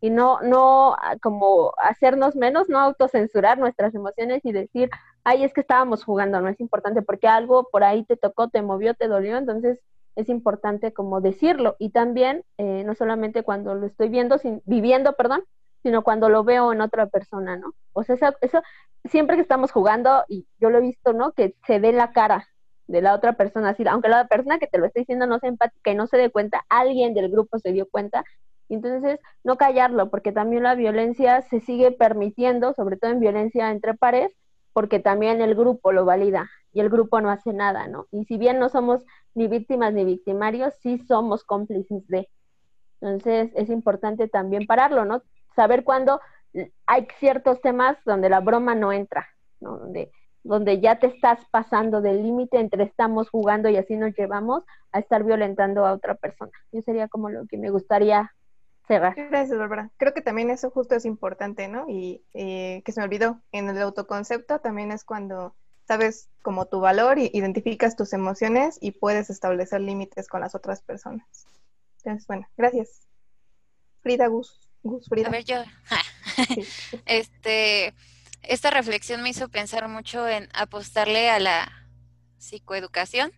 y 0.00 0.10
no, 0.10 0.40
no 0.42 0.94
ah, 0.94 1.16
como 1.20 1.72
hacernos 1.82 2.36
menos, 2.36 2.68
no 2.68 2.78
autocensurar 2.78 3.58
nuestras 3.58 3.94
emociones 3.96 4.44
y 4.44 4.52
decir, 4.52 4.90
ay, 5.24 5.42
es 5.42 5.52
que 5.52 5.60
estábamos 5.60 6.04
jugando, 6.04 6.40
no 6.40 6.48
es 6.48 6.60
importante 6.60 7.02
porque 7.02 7.26
algo 7.26 7.68
por 7.70 7.82
ahí 7.82 8.04
te 8.04 8.16
tocó, 8.16 8.48
te 8.48 8.62
movió, 8.62 8.94
te 8.94 9.08
dolió, 9.08 9.38
entonces 9.38 9.80
es 10.18 10.28
importante 10.28 10.92
como 10.92 11.20
decirlo 11.20 11.76
y 11.78 11.90
también 11.90 12.44
eh, 12.58 12.82
no 12.84 12.96
solamente 12.96 13.44
cuando 13.44 13.76
lo 13.76 13.86
estoy 13.86 14.08
viendo, 14.08 14.36
sin, 14.38 14.60
viviendo, 14.66 15.12
perdón, 15.14 15.44
sino 15.84 16.02
cuando 16.02 16.28
lo 16.28 16.42
veo 16.42 16.72
en 16.72 16.80
otra 16.80 17.06
persona, 17.06 17.56
¿no? 17.56 17.72
O 17.92 18.02
sea, 18.02 18.16
eso, 18.16 18.34
eso, 18.40 18.60
siempre 19.04 19.36
que 19.36 19.42
estamos 19.42 19.70
jugando, 19.70 20.24
y 20.28 20.44
yo 20.58 20.70
lo 20.70 20.78
he 20.78 20.80
visto, 20.80 21.12
¿no? 21.12 21.32
Que 21.32 21.54
se 21.68 21.78
ve 21.78 21.92
la 21.92 22.10
cara 22.10 22.48
de 22.88 23.00
la 23.00 23.14
otra 23.14 23.34
persona, 23.34 23.70
así, 23.70 23.86
aunque 23.86 24.08
la 24.08 24.26
persona 24.26 24.58
que 24.58 24.66
te 24.66 24.78
lo 24.78 24.86
está 24.86 24.98
diciendo 24.98 25.28
no 25.28 25.38
sea 25.38 25.50
empática 25.50 25.92
y 25.92 25.94
no 25.94 26.08
se 26.08 26.16
dé 26.16 26.30
cuenta, 26.30 26.64
alguien 26.68 27.14
del 27.14 27.30
grupo 27.30 27.60
se 27.60 27.70
dio 27.70 27.86
cuenta, 27.88 28.24
entonces 28.68 29.20
no 29.44 29.56
callarlo, 29.56 30.10
porque 30.10 30.32
también 30.32 30.64
la 30.64 30.74
violencia 30.74 31.42
se 31.42 31.60
sigue 31.60 31.92
permitiendo, 31.92 32.74
sobre 32.74 32.96
todo 32.96 33.12
en 33.12 33.20
violencia 33.20 33.70
entre 33.70 33.94
pares, 33.94 34.32
porque 34.72 34.98
también 34.98 35.40
el 35.42 35.54
grupo 35.54 35.92
lo 35.92 36.04
valida 36.04 36.50
y 36.78 36.80
el 36.80 36.90
grupo 36.90 37.20
no 37.20 37.28
hace 37.28 37.52
nada, 37.52 37.88
¿no? 37.88 38.06
Y 38.12 38.24
si 38.26 38.38
bien 38.38 38.60
no 38.60 38.68
somos 38.68 39.04
ni 39.34 39.48
víctimas 39.48 39.92
ni 39.92 40.04
victimarios, 40.04 40.74
sí 40.80 40.98
somos 41.08 41.42
cómplices 41.42 42.06
de. 42.06 42.28
Entonces 43.00 43.50
es 43.56 43.68
importante 43.68 44.28
también 44.28 44.64
pararlo, 44.64 45.04
¿no? 45.04 45.24
Saber 45.56 45.82
cuándo 45.82 46.20
hay 46.86 47.08
ciertos 47.18 47.60
temas 47.62 47.98
donde 48.04 48.28
la 48.28 48.38
broma 48.38 48.76
no 48.76 48.92
entra, 48.92 49.26
¿no? 49.58 49.76
Donde, 49.76 50.12
donde 50.44 50.78
ya 50.78 51.00
te 51.00 51.08
estás 51.08 51.40
pasando 51.50 52.00
del 52.00 52.22
límite 52.22 52.60
entre 52.60 52.84
estamos 52.84 53.28
jugando 53.28 53.68
y 53.68 53.76
así 53.76 53.96
nos 53.96 54.14
llevamos 54.16 54.62
a 54.92 55.00
estar 55.00 55.24
violentando 55.24 55.84
a 55.84 55.92
otra 55.92 56.14
persona. 56.14 56.52
Yo 56.70 56.80
sería 56.82 57.08
como 57.08 57.28
lo 57.28 57.44
que 57.48 57.58
me 57.58 57.70
gustaría 57.70 58.32
cerrar. 58.86 59.16
Gracias, 59.16 59.58
Bárbara. 59.58 59.90
Creo 59.96 60.14
que 60.14 60.22
también 60.22 60.48
eso 60.50 60.70
justo 60.70 60.94
es 60.94 61.04
importante, 61.04 61.66
¿no? 61.66 61.86
Y 61.88 62.22
eh, 62.34 62.82
que 62.84 62.92
se 62.92 63.00
me 63.00 63.06
olvidó, 63.06 63.42
en 63.50 63.68
el 63.68 63.82
autoconcepto 63.82 64.60
también 64.60 64.92
es 64.92 65.02
cuando 65.02 65.56
sabes 65.88 66.28
como 66.42 66.66
tu 66.66 66.80
valor 66.80 67.18
y 67.18 67.30
identificas 67.32 67.96
tus 67.96 68.12
emociones 68.12 68.76
y 68.80 68.92
puedes 68.92 69.30
establecer 69.30 69.80
límites 69.80 70.28
con 70.28 70.42
las 70.42 70.54
otras 70.54 70.82
personas. 70.82 71.26
Entonces, 71.96 72.26
bueno, 72.26 72.46
gracias. 72.58 73.08
Frida 74.02 74.26
Gus. 74.26 74.60
Gus 74.82 75.06
Frida. 75.08 75.28
A 75.28 75.30
ver, 75.30 75.44
yo. 75.44 75.56
Este, 77.06 77.94
esta 78.42 78.70
reflexión 78.70 79.22
me 79.22 79.30
hizo 79.30 79.48
pensar 79.48 79.88
mucho 79.88 80.28
en 80.28 80.48
apostarle 80.52 81.30
a 81.30 81.40
la 81.40 81.88
psicoeducación, 82.36 83.32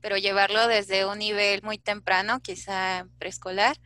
pero 0.00 0.16
llevarlo 0.16 0.66
desde 0.66 1.04
un 1.04 1.18
nivel 1.18 1.62
muy 1.62 1.78
temprano, 1.78 2.40
quizá 2.40 3.06
preescolar, 3.18 3.76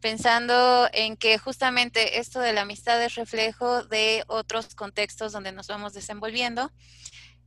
pensando 0.00 0.88
en 0.92 1.16
que 1.16 1.38
justamente 1.38 2.18
esto 2.18 2.40
de 2.40 2.54
la 2.54 2.62
amistad 2.62 3.02
es 3.02 3.14
reflejo 3.14 3.84
de 3.84 4.24
otros 4.28 4.74
contextos 4.74 5.32
donde 5.32 5.52
nos 5.52 5.68
vamos 5.68 5.92
desenvolviendo 5.92 6.72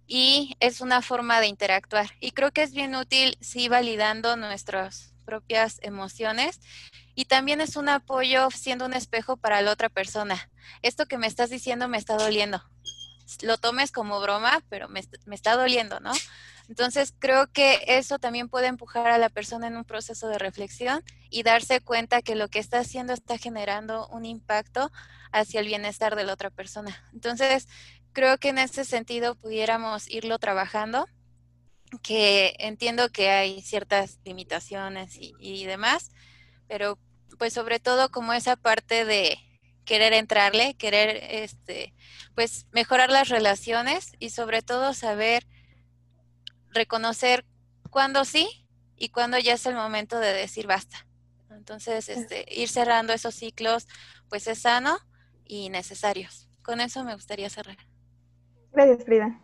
y 0.07 0.55
es 0.59 0.81
una 0.81 1.01
forma 1.01 1.39
de 1.41 1.47
interactuar. 1.47 2.09
Y 2.19 2.31
creo 2.31 2.51
que 2.51 2.63
es 2.63 2.71
bien 2.71 2.95
útil, 2.95 3.37
sí, 3.41 3.67
validando 3.67 4.37
nuestras 4.37 5.13
propias 5.25 5.79
emociones 5.81 6.61
y 7.13 7.25
también 7.25 7.59
es 7.59 7.75
un 7.75 7.89
apoyo 7.89 8.49
siendo 8.49 8.85
un 8.85 8.93
espejo 8.93 9.35
para 9.37 9.61
la 9.61 9.71
otra 9.71 9.89
persona. 9.89 10.49
Esto 10.81 11.05
que 11.05 11.17
me 11.17 11.27
estás 11.27 11.49
diciendo 11.49 11.89
me 11.89 11.97
está 11.97 12.15
doliendo. 12.15 12.63
Lo 13.41 13.57
tomes 13.57 13.91
como 13.91 14.21
broma, 14.21 14.63
pero 14.69 14.87
me, 14.87 15.01
me 15.25 15.35
está 15.35 15.57
doliendo, 15.57 15.99
¿no? 15.99 16.13
Entonces 16.69 17.13
creo 17.17 17.47
que 17.51 17.79
eso 17.87 18.19
también 18.19 18.49
puede 18.49 18.67
empujar 18.67 19.07
a 19.07 19.17
la 19.17 19.29
persona 19.29 19.67
en 19.67 19.77
un 19.77 19.85
proceso 19.85 20.27
de 20.27 20.37
reflexión 20.37 21.03
y 21.29 21.43
darse 21.43 21.81
cuenta 21.81 22.21
que 22.21 22.35
lo 22.35 22.49
que 22.49 22.59
está 22.59 22.79
haciendo 22.79 23.13
está 23.13 23.37
generando 23.37 24.07
un 24.07 24.25
impacto 24.25 24.91
hacia 25.31 25.59
el 25.59 25.67
bienestar 25.67 26.15
de 26.15 26.23
la 26.23 26.33
otra 26.33 26.49
persona. 26.49 27.03
Entonces, 27.13 27.67
creo 28.17 28.39
que 28.39 28.49
en 28.49 28.57
ese 28.57 28.83
sentido 28.83 29.35
pudiéramos 29.35 30.09
irlo 30.09 30.39
trabajando, 30.39 31.07
que 32.01 32.55
entiendo 32.57 33.09
que 33.09 33.29
hay 33.29 33.61
ciertas 33.61 34.17
limitaciones 34.25 35.11
y, 35.19 35.65
demás, 35.65 36.09
pero 36.67 36.97
pues 37.37 37.53
sobre 37.53 37.79
todo 37.79 38.09
como 38.09 38.33
esa 38.33 38.55
parte 38.55 39.05
de 39.05 39.37
querer 39.85 40.13
entrarle, 40.13 40.73
querer 40.73 41.25
este 41.29 41.93
pues 42.33 42.65
mejorar 42.71 43.11
las 43.11 43.29
relaciones 43.29 44.13
y 44.17 44.31
sobre 44.31 44.63
todo 44.63 44.95
saber 44.95 45.45
reconocer 46.71 47.45
cuándo 47.91 48.25
sí 48.25 48.49
y 48.95 49.09
cuándo 49.09 49.37
ya 49.37 49.53
es 49.53 49.67
el 49.67 49.75
momento 49.75 50.19
de 50.19 50.33
decir 50.33 50.65
basta. 50.65 51.05
Entonces, 51.51 52.09
este, 52.09 52.47
ir 52.49 52.67
cerrando 52.67 53.13
esos 53.13 53.35
ciclos, 53.35 53.87
pues 54.27 54.47
es 54.47 54.61
sano 54.61 54.97
y 55.45 55.69
necesarios. 55.69 56.49
Con 56.63 56.81
eso 56.81 57.03
me 57.03 57.13
gustaría 57.13 57.51
cerrar. 57.51 57.77
Gracias, 58.71 59.03
Frida. 59.03 59.41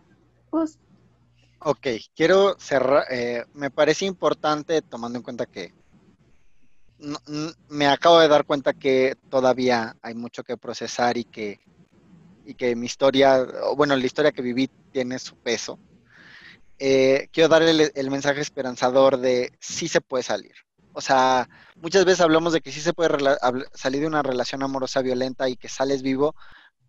Ok, 1.59 1.87
quiero 2.15 2.57
cerrar. 2.59 3.05
Eh, 3.09 3.45
me 3.53 3.71
parece 3.71 4.05
importante, 4.05 4.81
tomando 4.81 5.17
en 5.17 5.23
cuenta 5.23 5.45
que 5.45 5.73
me 7.69 7.87
acabo 7.87 8.19
de 8.19 8.27
dar 8.27 8.45
cuenta 8.45 8.73
que 8.73 9.15
todavía 9.29 9.95
hay 10.01 10.13
mucho 10.13 10.43
que 10.43 10.57
procesar 10.57 11.17
y 11.17 11.25
que, 11.25 11.59
y 12.45 12.53
que 12.55 12.75
mi 12.75 12.85
historia, 12.85 13.45
bueno, 13.75 13.95
la 13.95 14.05
historia 14.05 14.31
que 14.31 14.41
viví 14.41 14.69
tiene 14.91 15.19
su 15.19 15.35
peso. 15.35 15.79
Eh, 16.79 17.27
quiero 17.31 17.49
darle 17.49 17.91
el, 17.93 18.11
mensaje 18.11 18.41
esperanzador 18.41 19.17
de 19.17 19.51
sí 19.59 19.87
se 19.87 20.01
puede 20.01 20.23
salir. 20.23 20.53
O 20.93 21.01
sea, 21.01 21.49
muchas 21.75 22.05
veces 22.05 22.21
hablamos 22.21 22.53
de 22.53 22.61
que 22.61 22.71
sí 22.71 22.79
se 22.79 22.93
puede 22.93 23.17
salir 23.73 24.01
de 24.01 24.07
una 24.07 24.21
relación 24.21 24.63
amorosa 24.63 25.01
violenta 25.01 25.49
y 25.49 25.55
que 25.55 25.69
sales 25.69 26.03
vivo, 26.03 26.35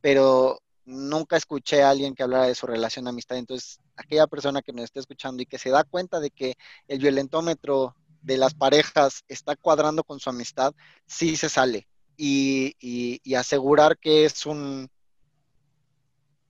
pero 0.00 0.60
nunca 0.84 1.36
escuché 1.36 1.82
a 1.82 1.90
alguien 1.90 2.14
que 2.14 2.22
hablara 2.22 2.46
de 2.46 2.54
su 2.54 2.66
relación 2.66 3.04
de 3.04 3.10
amistad. 3.10 3.36
Entonces, 3.38 3.80
aquella 3.96 4.26
persona 4.26 4.62
que 4.62 4.72
nos 4.72 4.84
esté 4.84 5.00
escuchando 5.00 5.42
y 5.42 5.46
que 5.46 5.58
se 5.58 5.70
da 5.70 5.84
cuenta 5.84 6.20
de 6.20 6.30
que 6.30 6.54
el 6.88 6.98
violentómetro 6.98 7.94
de 8.22 8.38
las 8.38 8.54
parejas 8.54 9.22
está 9.28 9.56
cuadrando 9.56 10.04
con 10.04 10.20
su 10.20 10.30
amistad, 10.30 10.74
sí 11.06 11.36
se 11.36 11.48
sale. 11.48 11.88
Y, 12.16 12.76
y 12.78 13.34
asegurar 13.34 13.98
que 13.98 14.24
es 14.24 14.46
un, 14.46 14.88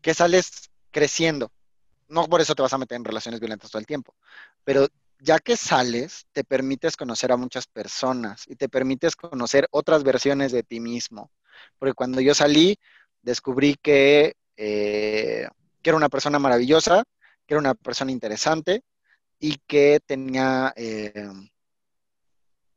que 0.04 0.12
sales 0.12 0.70
creciendo. 0.90 1.50
No 2.08 2.28
por 2.28 2.42
eso 2.42 2.54
te 2.54 2.60
vas 2.60 2.74
a 2.74 2.78
meter 2.78 2.96
en 2.96 3.04
relaciones 3.04 3.40
violentas 3.40 3.70
todo 3.70 3.80
el 3.80 3.86
tiempo, 3.86 4.14
pero 4.62 4.86
ya 5.18 5.38
que 5.38 5.56
sales, 5.56 6.26
te 6.32 6.44
permites 6.44 6.98
conocer 6.98 7.32
a 7.32 7.38
muchas 7.38 7.66
personas 7.66 8.44
y 8.46 8.56
te 8.56 8.68
permites 8.68 9.16
conocer 9.16 9.66
otras 9.70 10.04
versiones 10.04 10.52
de 10.52 10.62
ti 10.62 10.80
mismo. 10.80 11.30
Porque 11.78 11.94
cuando 11.94 12.20
yo 12.20 12.34
salí, 12.34 12.78
descubrí 13.24 13.76
que, 13.82 14.36
eh, 14.56 15.48
que 15.82 15.90
era 15.90 15.96
una 15.96 16.08
persona 16.08 16.38
maravillosa, 16.38 17.04
que 17.46 17.54
era 17.54 17.60
una 17.60 17.74
persona 17.74 18.12
interesante 18.12 18.82
y 19.38 19.56
que 19.66 20.00
tenía, 20.06 20.72
eh, 20.76 21.28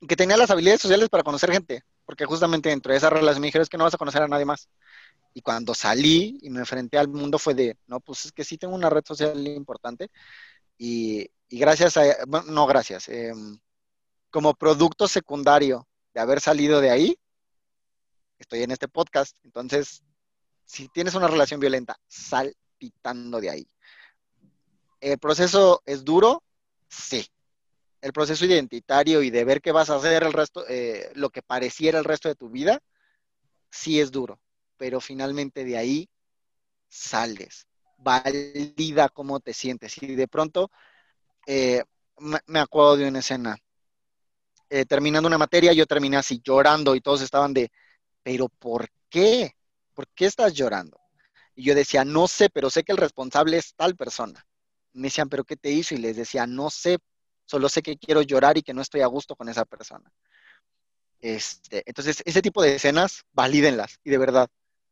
que 0.07 0.15
tenía 0.15 0.37
las 0.37 0.49
habilidades 0.49 0.81
sociales 0.81 1.09
para 1.09 1.23
conocer 1.23 1.51
gente, 1.51 1.83
porque 2.05 2.25
justamente 2.25 2.69
dentro 2.69 2.91
de 2.91 2.97
esa 2.97 3.09
relación 3.09 3.41
me 3.41 3.47
dijeron 3.47 3.63
es 3.63 3.69
que 3.69 3.77
no 3.77 3.83
vas 3.83 3.93
a 3.93 3.97
conocer 3.99 4.21
a 4.21 4.27
nadie 4.27 4.45
más. 4.45 4.69
Y 5.33 5.41
cuando 5.41 5.75
salí 5.75 6.39
y 6.41 6.49
me 6.49 6.59
enfrenté 6.59 6.97
al 6.97 7.09
mundo 7.09 7.37
fue 7.37 7.53
de, 7.53 7.77
no, 7.85 7.99
pues 7.99 8.25
es 8.25 8.31
que 8.31 8.43
sí 8.43 8.57
tengo 8.57 8.73
una 8.73 8.89
red 8.89 9.03
social 9.05 9.45
importante 9.47 10.09
y, 10.77 11.29
gracias 11.49 11.97
a, 11.97 12.03
no 12.47 12.65
gracias, 12.67 13.09
em, 13.09 13.59
como 14.29 14.53
producto 14.53 15.07
secundario 15.07 15.87
de 16.13 16.21
haber 16.21 16.41
salido 16.41 16.81
de 16.81 16.89
ahí, 16.89 17.19
estoy 18.39 18.63
en 18.63 18.71
este 18.71 18.87
podcast. 18.87 19.37
Entonces, 19.43 20.03
si 20.67 20.89
tienes 20.89 21.15
una 21.15 21.27
relación 21.27 21.59
violenta, 21.59 21.97
sal 22.07 22.53
pitando 22.77 23.39
de 23.39 23.49
ahí. 23.49 23.67
¿El 24.99 25.17
proceso 25.17 25.81
es 25.85 26.03
duro? 26.03 26.43
Sí. 26.89 27.25
El 28.01 28.11
proceso 28.11 28.45
identitario 28.45 29.23
y 29.23 29.29
de 29.29 29.45
ver 29.45 29.61
qué 29.61 29.71
vas 29.71 29.89
a 29.89 29.95
hacer 29.95 30.23
el 30.23 30.33
resto, 30.33 30.67
eh, 30.67 31.09
lo 31.15 31.29
que 31.29 31.41
pareciera 31.41 31.97
el 31.97 32.05
resto 32.05 32.27
de 32.27 32.35
tu 32.35 32.49
vida, 32.49 32.81
sí 33.71 33.99
es 33.99 34.11
duro. 34.11 34.39
Pero 34.75 34.99
finalmente 34.99 35.63
de 35.63 35.77
ahí 35.77 36.09
sales. 36.89 37.65
Valida 37.97 39.09
cómo 39.09 39.39
te 39.39 39.53
sientes. 39.53 40.01
Y 40.03 40.15
de 40.15 40.27
pronto, 40.27 40.69
eh, 41.47 41.81
me 42.45 42.59
acuerdo 42.59 42.97
de 42.97 43.07
una 43.07 43.19
escena. 43.19 43.57
Eh, 44.69 44.85
terminando 44.85 45.27
una 45.27 45.37
materia, 45.37 45.71
yo 45.71 45.85
terminé 45.85 46.17
así 46.17 46.41
llorando 46.43 46.93
y 46.93 46.99
todos 46.99 47.21
estaban 47.21 47.53
de, 47.53 47.71
pero 48.21 48.49
¿por 48.49 48.89
qué? 49.09 49.56
¿Por 49.97 50.07
qué 50.09 50.27
estás 50.27 50.53
llorando? 50.53 51.01
Y 51.55 51.63
yo 51.63 51.73
decía, 51.73 52.05
no 52.05 52.27
sé, 52.27 52.51
pero 52.51 52.69
sé 52.69 52.83
que 52.83 52.91
el 52.91 52.99
responsable 52.99 53.57
es 53.57 53.73
tal 53.73 53.95
persona. 53.95 54.45
Me 54.93 55.07
decían, 55.07 55.27
¿pero 55.27 55.43
qué 55.43 55.57
te 55.57 55.71
hizo? 55.71 55.95
Y 55.95 55.97
les 55.97 56.15
decía, 56.15 56.45
no 56.45 56.69
sé, 56.69 56.99
solo 57.45 57.67
sé 57.67 57.81
que 57.81 57.97
quiero 57.97 58.21
llorar 58.21 58.59
y 58.59 58.61
que 58.61 58.75
no 58.75 58.83
estoy 58.83 59.01
a 59.01 59.07
gusto 59.07 59.35
con 59.35 59.49
esa 59.49 59.65
persona. 59.65 60.07
Este, 61.19 61.81
entonces, 61.87 62.21
ese 62.25 62.43
tipo 62.43 62.61
de 62.61 62.75
escenas, 62.75 63.23
valídenlas 63.31 63.99
y 64.03 64.11
de 64.11 64.19
verdad, 64.19 64.47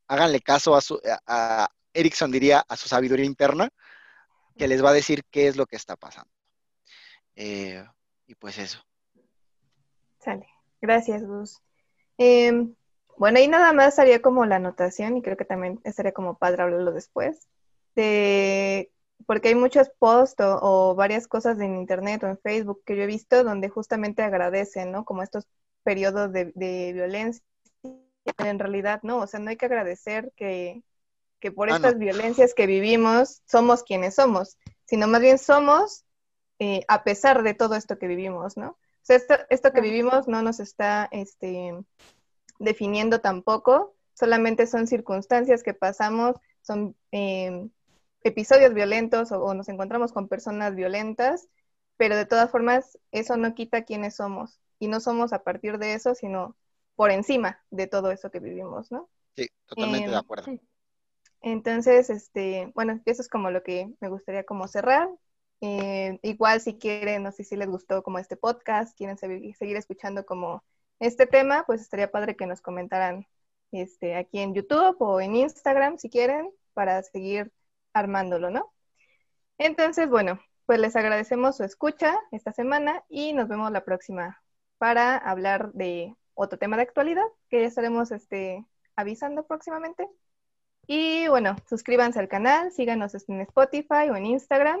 háganle 0.08 0.40
caso 0.40 0.74
a 0.74 0.80
su, 0.80 1.00
a, 1.24 1.68
Erickson 1.94 2.32
diría, 2.32 2.64
a 2.66 2.76
su 2.76 2.88
sabiduría 2.88 3.26
interna, 3.26 3.68
que 4.58 4.66
les 4.66 4.84
va 4.84 4.90
a 4.90 4.94
decir 4.94 5.22
qué 5.30 5.46
es 5.46 5.54
lo 5.54 5.66
que 5.66 5.76
está 5.76 5.94
pasando. 5.94 6.32
Eh, 7.36 7.80
y 8.26 8.34
pues 8.34 8.58
eso. 8.58 8.84
Sale. 10.18 10.48
Gracias, 10.80 11.22
Gus. 11.24 11.60
Em, 12.18 12.74
bueno, 13.18 13.38
ahí 13.38 13.48
nada 13.48 13.72
más 13.72 13.98
haría 13.98 14.22
como 14.22 14.46
la 14.46 14.56
anotación, 14.56 15.16
y 15.16 15.22
creo 15.22 15.36
que 15.36 15.44
también 15.44 15.80
estaría 15.84 16.12
como 16.12 16.36
padre 16.36 16.62
hablarlo 16.62 16.92
después, 16.92 17.48
de 17.94 18.90
porque 19.24 19.48
hay 19.48 19.54
muchos 19.54 19.90
posts 19.98 20.36
o, 20.40 20.94
varias 20.94 21.26
cosas 21.26 21.58
en 21.60 21.76
internet 21.76 22.22
o 22.22 22.26
en 22.26 22.38
Facebook 22.38 22.82
que 22.84 22.96
yo 22.96 23.02
he 23.02 23.06
visto 23.06 23.42
donde 23.44 23.68
justamente 23.68 24.22
agradecen, 24.22 24.92
¿no? 24.92 25.04
Como 25.04 25.22
estos 25.22 25.46
periodos 25.82 26.32
de, 26.32 26.52
violencia. 26.92 27.42
En 28.38 28.58
realidad, 28.58 29.00
no, 29.02 29.18
o 29.18 29.26
sea, 29.26 29.40
no 29.40 29.50
hay 29.50 29.56
que 29.56 29.66
agradecer 29.66 30.32
que, 30.36 30.82
por 31.54 31.70
ah, 31.70 31.76
estas 31.76 31.96
violencias 31.96 32.54
que 32.54 32.66
vivimos 32.66 33.40
somos 33.46 33.84
quienes 33.84 34.16
somos, 34.16 34.58
sino 34.84 35.06
más 35.06 35.20
bien 35.20 35.38
somos 35.38 36.04
eh, 36.58 36.84
a 36.88 37.04
pesar 37.04 37.42
de 37.42 37.54
todo 37.54 37.76
esto 37.76 37.98
que 37.98 38.08
vivimos, 38.08 38.56
¿no? 38.56 38.70
O 38.70 38.78
sea, 39.02 39.16
esto, 39.16 39.34
esto 39.48 39.72
que 39.72 39.80
vivimos 39.80 40.26
no 40.26 40.42
nos 40.42 40.58
está 40.58 41.08
este, 41.12 41.72
definiendo 42.58 43.20
tampoco, 43.20 43.94
solamente 44.14 44.66
son 44.66 44.86
circunstancias 44.86 45.62
que 45.62 45.74
pasamos, 45.74 46.36
son 46.62 46.96
eh, 47.12 47.68
episodios 48.22 48.74
violentos 48.74 49.30
o, 49.32 49.54
nos 49.54 49.68
encontramos 49.68 50.12
con 50.12 50.28
personas 50.28 50.74
violentas, 50.74 51.48
pero 51.96 52.16
de 52.16 52.26
todas 52.26 52.50
formas 52.50 52.98
eso 53.12 53.36
no 53.36 53.54
quita 53.54 53.84
quiénes 53.84 54.16
somos 54.16 54.60
y 54.78 54.88
no 54.88 55.00
somos 55.00 55.32
a 55.32 55.42
partir 55.42 55.78
de 55.78 55.94
eso, 55.94 56.14
sino 56.14 56.56
por 56.96 57.10
encima 57.10 57.62
de 57.70 57.86
todo 57.86 58.10
eso 58.10 58.30
que 58.30 58.40
vivimos, 58.40 58.90
¿no? 58.90 59.08
Sí, 59.36 59.48
totalmente 59.66 60.08
de 60.08 60.14
em, 60.14 60.18
acuerdo. 60.18 60.52
Entonces, 61.42 62.10
este, 62.10 62.72
bueno, 62.74 63.00
eso 63.04 63.22
es 63.22 63.28
como 63.28 63.50
lo 63.50 63.62
que 63.62 63.94
me 64.00 64.08
gustaría 64.08 64.44
como 64.44 64.66
cerrar. 64.66 65.08
Eh, 65.60 66.18
igual 66.22 66.60
si 66.60 66.76
quieren, 66.76 67.22
no 67.22 67.32
sé 67.32 67.44
si 67.44 67.56
les 67.56 67.68
gustó 67.68 68.02
como 68.02 68.18
este 68.18 68.36
podcast, 68.36 68.96
quieren 68.96 69.16
seguir 69.16 69.76
escuchando 69.76 70.26
como 70.26 70.64
este 71.00 71.26
tema, 71.26 71.64
pues 71.66 71.80
estaría 71.82 72.10
padre 72.10 72.36
que 72.36 72.46
nos 72.46 72.60
comentaran 72.60 73.26
este, 73.72 74.14
aquí 74.16 74.38
en 74.40 74.54
YouTube 74.54 74.96
o 75.00 75.20
en 75.20 75.36
Instagram 75.36 75.98
si 75.98 76.10
quieren, 76.10 76.50
para 76.74 77.02
seguir 77.02 77.52
armándolo, 77.92 78.50
¿no? 78.50 78.72
Entonces, 79.58 80.08
bueno, 80.08 80.40
pues 80.66 80.78
les 80.80 80.96
agradecemos 80.96 81.56
su 81.56 81.64
escucha 81.64 82.18
esta 82.32 82.52
semana 82.52 83.04
y 83.08 83.32
nos 83.32 83.48
vemos 83.48 83.70
la 83.72 83.84
próxima 83.84 84.42
para 84.78 85.16
hablar 85.16 85.72
de 85.72 86.14
otro 86.34 86.58
tema 86.58 86.76
de 86.76 86.82
actualidad 86.82 87.24
que 87.48 87.60
ya 87.60 87.66
estaremos 87.66 88.10
este, 88.10 88.66
avisando 88.96 89.46
próximamente. 89.46 90.08
Y 90.86 91.28
bueno, 91.28 91.56
suscríbanse 91.68 92.18
al 92.20 92.28
canal, 92.28 92.72
síganos 92.72 93.14
en 93.28 93.40
Spotify 93.42 94.10
o 94.10 94.16
en 94.16 94.26
Instagram. 94.26 94.80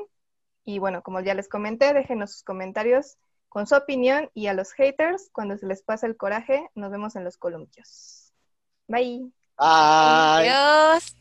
Y 0.64 0.78
bueno, 0.78 1.02
como 1.02 1.20
ya 1.20 1.34
les 1.34 1.48
comenté, 1.48 1.92
déjenos 1.92 2.32
sus 2.32 2.42
comentarios 2.42 3.16
con 3.56 3.66
su 3.66 3.74
opinión 3.74 4.30
y 4.34 4.48
a 4.48 4.52
los 4.52 4.72
haters, 4.72 5.30
cuando 5.32 5.56
se 5.56 5.66
les 5.66 5.82
pasa 5.82 6.06
el 6.06 6.18
coraje, 6.18 6.68
nos 6.74 6.90
vemos 6.90 7.16
en 7.16 7.24
los 7.24 7.38
columpios. 7.38 8.30
Bye. 8.86 9.32
Bye. 9.56 10.50
Adiós. 10.50 11.16